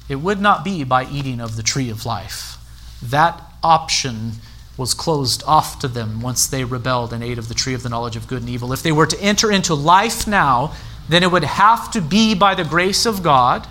it 0.09 0.17
would 0.17 0.41
not 0.41 0.65
be 0.65 0.85
by 0.85 1.07
eating 1.07 1.41
of 1.41 1.57
the 1.57 1.63
tree 1.63 1.91
of 1.91 2.05
life. 2.05 2.59
That 3.03 3.43
option 3.63 4.33
was 4.77 4.95
closed 4.95 5.43
off 5.47 5.79
to 5.81 5.89
them 5.89 6.21
once 6.21 6.47
they 6.47 6.65
rebelled 6.65 7.13
and 7.13 7.23
ate 7.23 7.39
of 7.39 7.49
the 7.49 7.55
tree 7.55 7.75
of 7.75 7.83
the 7.83 7.89
knowledge 7.89 8.17
of 8.17 8.27
good 8.27 8.41
and 8.41 8.51
evil. 8.51 8.73
If 8.73 8.83
they 8.83 8.93
were 8.93 9.07
to 9.07 9.21
enter 9.21 9.51
into 9.51 9.75
life 9.75 10.27
now, 10.27 10.75
then 11.09 11.23
it 11.23 11.31
would 11.31 11.45
have 11.45 11.91
to 11.93 12.01
be 12.01 12.35
by 12.35 12.55
the 12.55 12.65
grace 12.65 13.05
of 13.05 13.23
God 13.23 13.67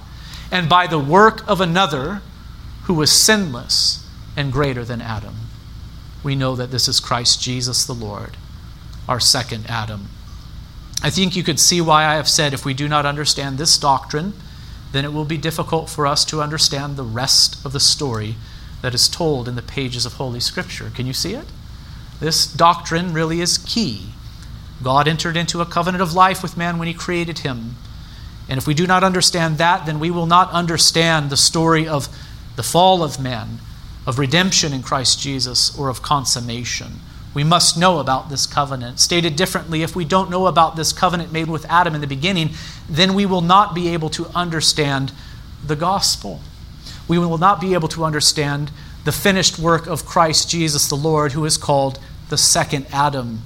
and 0.51 0.69
by 0.69 0.85
the 0.85 0.99
work 0.99 1.47
of 1.47 1.59
another 1.61 2.21
who 2.83 2.93
was 2.93 3.11
sinless 3.11 4.07
and 4.35 4.51
greater 4.51 4.83
than 4.83 5.01
Adam. 5.01 5.35
We 6.23 6.35
know 6.35 6.55
that 6.55 6.71
this 6.71 6.87
is 6.87 6.99
Christ 6.99 7.41
Jesus 7.41 7.85
the 7.85 7.93
Lord, 7.93 8.37
our 9.07 9.19
second 9.19 9.65
Adam. 9.67 10.07
I 11.01 11.09
think 11.09 11.35
you 11.35 11.41
could 11.41 11.59
see 11.59 11.81
why 11.81 12.05
I 12.05 12.15
have 12.15 12.29
said 12.29 12.53
if 12.53 12.63
we 12.63 12.75
do 12.75 12.87
not 12.87 13.07
understand 13.07 13.57
this 13.57 13.77
doctrine, 13.77 14.33
then 14.91 15.03
it 15.03 15.13
will 15.13 15.25
be 15.25 15.37
difficult 15.37 15.89
for 15.89 16.05
us 16.05 16.23
to 16.25 16.41
understand 16.41 16.95
the 16.95 17.03
rest 17.03 17.65
of 17.65 17.73
the 17.73 17.79
story 17.79 18.35
that 18.81 18.93
is 18.93 19.07
told 19.07 19.47
in 19.47 19.55
the 19.55 19.61
pages 19.61 20.05
of 20.05 20.13
Holy 20.13 20.39
Scripture. 20.39 20.91
Can 20.93 21.05
you 21.05 21.13
see 21.13 21.33
it? 21.33 21.45
This 22.19 22.45
doctrine 22.45 23.13
really 23.13 23.41
is 23.41 23.57
key. 23.57 24.07
God 24.83 25.07
entered 25.07 25.37
into 25.37 25.61
a 25.61 25.65
covenant 25.65 26.01
of 26.01 26.13
life 26.13 26.41
with 26.41 26.57
man 26.57 26.77
when 26.77 26.87
he 26.87 26.93
created 26.93 27.39
him. 27.39 27.75
And 28.49 28.57
if 28.57 28.67
we 28.67 28.73
do 28.73 28.87
not 28.87 29.03
understand 29.03 29.57
that, 29.59 29.85
then 29.85 29.99
we 29.99 30.11
will 30.11 30.25
not 30.25 30.51
understand 30.51 31.29
the 31.29 31.37
story 31.37 31.87
of 31.87 32.09
the 32.55 32.63
fall 32.63 33.03
of 33.03 33.19
man, 33.19 33.59
of 34.05 34.19
redemption 34.19 34.73
in 34.73 34.81
Christ 34.81 35.19
Jesus, 35.19 35.77
or 35.77 35.89
of 35.89 36.01
consummation. 36.01 36.99
We 37.33 37.43
must 37.43 37.77
know 37.77 37.99
about 37.99 38.29
this 38.29 38.45
covenant. 38.45 38.99
Stated 38.99 39.35
differently, 39.35 39.83
if 39.83 39.95
we 39.95 40.03
don't 40.03 40.29
know 40.29 40.47
about 40.47 40.75
this 40.75 40.91
covenant 40.91 41.31
made 41.31 41.47
with 41.47 41.65
Adam 41.65 41.95
in 41.95 42.01
the 42.01 42.07
beginning, 42.07 42.49
then 42.89 43.13
we 43.13 43.25
will 43.25 43.41
not 43.41 43.73
be 43.73 43.89
able 43.89 44.09
to 44.09 44.27
understand 44.35 45.13
the 45.65 45.75
gospel. 45.75 46.41
We 47.07 47.17
will 47.17 47.37
not 47.37 47.61
be 47.61 47.73
able 47.73 47.87
to 47.89 48.05
understand 48.05 48.71
the 49.03 49.11
finished 49.11 49.57
work 49.57 49.87
of 49.87 50.05
Christ 50.05 50.49
Jesus 50.49 50.87
the 50.87 50.95
Lord, 50.95 51.31
who 51.31 51.45
is 51.45 51.57
called 51.57 51.99
the 52.29 52.37
second 52.37 52.85
Adam. 52.91 53.41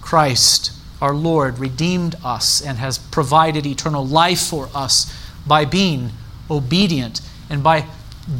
Christ, 0.00 0.72
our 1.00 1.14
Lord, 1.14 1.58
redeemed 1.58 2.16
us 2.24 2.60
and 2.60 2.78
has 2.78 2.98
provided 2.98 3.66
eternal 3.66 4.06
life 4.06 4.40
for 4.40 4.68
us 4.74 5.12
by 5.46 5.64
being 5.64 6.10
obedient 6.50 7.20
and 7.48 7.62
by 7.62 7.86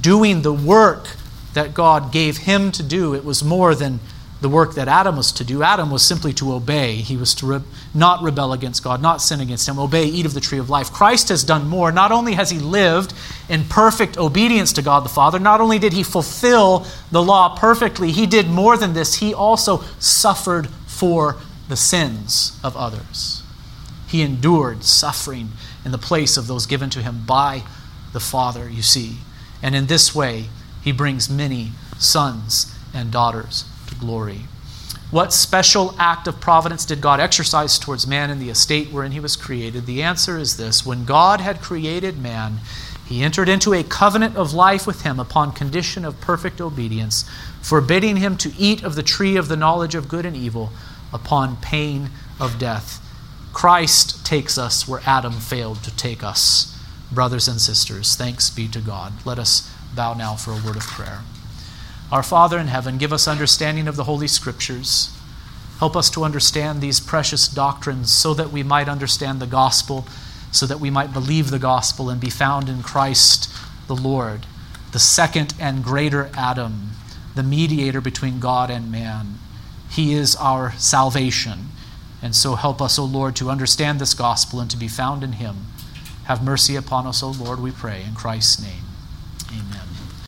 doing 0.01 0.43
the 0.43 0.53
work 0.53 1.17
that 1.55 1.75
God 1.75 2.13
gave 2.13 2.39
him 2.39 2.71
to 2.73 2.83
do. 2.83 3.15
It 3.15 3.25
was 3.25 3.43
more 3.43 3.75
than 3.75 4.01
the 4.43 4.49
work 4.49 4.75
that 4.75 4.89
Adam 4.89 5.17
was 5.17 5.31
to 5.31 5.45
do. 5.45 5.63
Adam 5.63 5.89
was 5.89 6.03
simply 6.03 6.33
to 6.33 6.53
obey. 6.53 6.97
He 6.97 7.17
was 7.17 7.33
to 7.37 7.47
re- 7.47 7.61
not 7.95 8.23
rebel 8.25 8.53
against 8.53 8.83
God, 8.83 9.01
not 9.01 9.23
sin 9.23 9.41
against 9.41 9.69
Him, 9.69 9.79
obey, 9.79 10.05
eat 10.05 10.27
of 10.27 10.35
the 10.35 10.41
tree 10.41 10.59
of 10.59 10.69
life. 10.69 10.93
Christ 10.93 11.29
has 11.29 11.45
done 11.45 11.69
more. 11.69 11.93
Not 11.93 12.11
only 12.11 12.33
has 12.33 12.51
He 12.51 12.59
lived 12.59 13.15
in 13.49 13.65
perfect 13.65 14.19
obedience 14.19 14.73
to 14.73 14.83
God 14.83 15.05
the 15.05 15.09
Father, 15.09 15.39
not 15.39 15.61
only 15.61 15.79
did 15.79 15.93
He 15.93 16.03
fulfill 16.03 16.85
the 17.13 17.23
law 17.23 17.57
perfectly, 17.57 18.11
He 18.11 18.27
did 18.27 18.49
more 18.49 18.77
than 18.77 18.95
this. 18.95 19.15
He 19.15 19.33
also 19.33 19.79
suffered 20.01 20.69
for 20.89 21.37
the 21.69 21.77
sins 21.77 22.59
of 22.65 22.77
others. 22.77 23.45
He 24.09 24.23
endured 24.23 24.83
suffering 24.83 25.51
in 25.85 25.93
the 25.93 25.99
place 25.99 26.37
of 26.37 26.49
those 26.49 26.67
given 26.67 26.91
to 26.91 27.01
Him 27.01 27.23
by 27.25 27.63
the 28.13 28.21
Father, 28.21 28.69
you 28.69 28.83
see. 28.83 29.19
And 29.63 29.77
in 29.77 29.87
this 29.87 30.13
way, 30.13 30.47
He 30.83 30.91
brings 30.91 31.31
many 31.31 31.71
sons 31.97 32.75
and 32.93 33.13
daughters 33.13 33.67
glory. 34.03 34.41
What 35.13 35.33
special 35.33 35.95
act 35.99 36.27
of 36.27 36.41
providence 36.41 36.85
did 36.85 37.01
God 37.01 37.21
exercise 37.21 37.79
towards 37.79 38.07
man 38.07 38.31
in 38.31 38.41
the 38.41 38.51
estate 38.51 38.89
wherein 38.89 39.13
he 39.13 39.21
was 39.21 39.37
created? 39.37 39.87
The 39.87 40.03
answer 40.03 40.39
is 40.39 40.57
this 40.57 40.85
When 40.85 41.05
God 41.05 41.41
had 41.41 41.61
created 41.61 42.19
man, 42.19 42.59
he 43.07 43.23
entered 43.23 43.49
into 43.49 43.75
a 43.75 43.85
covenant 43.85 44.37
of 44.37 44.55
life 44.55 44.87
with 44.87 45.03
him 45.03 45.21
upon 45.21 45.53
condition 45.53 46.05
of 46.05 46.21
perfect 46.21 46.61
obedience, 46.61 47.25
forbidding 47.61 48.17
him 48.17 48.37
to 48.39 48.53
eat 48.59 48.83
of 48.83 48.95
the 48.95 49.03
tree 49.03 49.37
of 49.37 49.49
the 49.49 49.57
knowledge 49.57 49.95
of 49.95 50.09
good 50.09 50.27
and 50.27 50.35
evil 50.35 50.73
upon 51.13 51.57
pain 51.57 52.11
of 52.41 52.59
death. 52.59 52.99
Christ 53.53 54.25
takes 54.25 54.57
us 54.57 54.89
where 54.89 55.03
Adam 55.07 55.35
failed 55.35 55.85
to 55.85 55.95
take 55.95 56.25
us. 56.25 56.75
Brothers 57.13 57.49
and 57.49 57.61
sisters, 57.61 58.17
thanks 58.17 58.49
be 58.49 58.67
to 58.69 58.81
God. 58.81 59.13
Let 59.27 59.39
us 59.39 59.71
bow 59.95 60.15
now 60.15 60.35
for 60.35 60.53
a 60.53 60.67
word 60.67 60.77
of 60.77 60.87
prayer. 60.87 61.21
Our 62.13 62.23
Father 62.23 62.59
in 62.59 62.67
heaven, 62.67 62.99
give 62.99 63.11
us 63.11 63.27
understanding 63.27 63.89
of 63.89 63.97
the 63.97 64.05
Holy 64.05 64.29
Scriptures. 64.29 65.17
Help 65.79 65.97
us 65.97 66.11
to 66.11 66.25
understand 66.25 66.83
these 66.83 67.01
precious 67.01 67.49
doctrines 67.49 68.13
so 68.13 68.35
that 68.35 68.53
we 68.53 68.63
might 68.63 68.87
understand 68.87 69.41
the 69.41 69.47
gospel, 69.47 70.07
so 70.53 70.67
that 70.67 70.79
we 70.79 70.91
might 70.91 71.15
believe 71.15 71.51
the 71.51 71.59
gospel 71.59 72.11
and 72.11 72.21
be 72.21 72.29
found 72.29 72.69
in 72.69 72.83
Christ 72.83 73.51
the 73.87 73.97
Lord, 73.97 74.45
the 74.93 74.99
second 74.99 75.55
and 75.59 75.83
greater 75.83 76.31
Adam, 76.37 76.91
the 77.35 77.43
mediator 77.43 78.03
between 78.03 78.41
God 78.41 78.71
and 78.71 78.93
man. 78.93 79.39
He 79.91 80.13
is 80.13 80.37
our 80.37 80.73
salvation. 80.73 81.69
And 82.21 82.37
so 82.37 82.57
help 82.57 82.83
us, 82.83 82.99
O 82.99 83.05
Lord, 83.07 83.35
to 83.37 83.49
understand 83.49 83.99
this 83.99 84.13
gospel 84.13 84.61
and 84.61 84.71
to 84.71 84.77
be 84.77 84.87
found 84.87 85.25
in 85.25 85.33
him. 85.33 85.67
Have 86.25 86.45
mercy 86.45 86.77
upon 86.77 87.07
us, 87.07 87.23
O 87.23 87.31
Lord, 87.31 87.59
we 87.59 87.71
pray. 87.71 88.05
In 88.07 88.15
Christ's 88.15 88.63
name, 88.63 88.85
amen. 89.51 89.92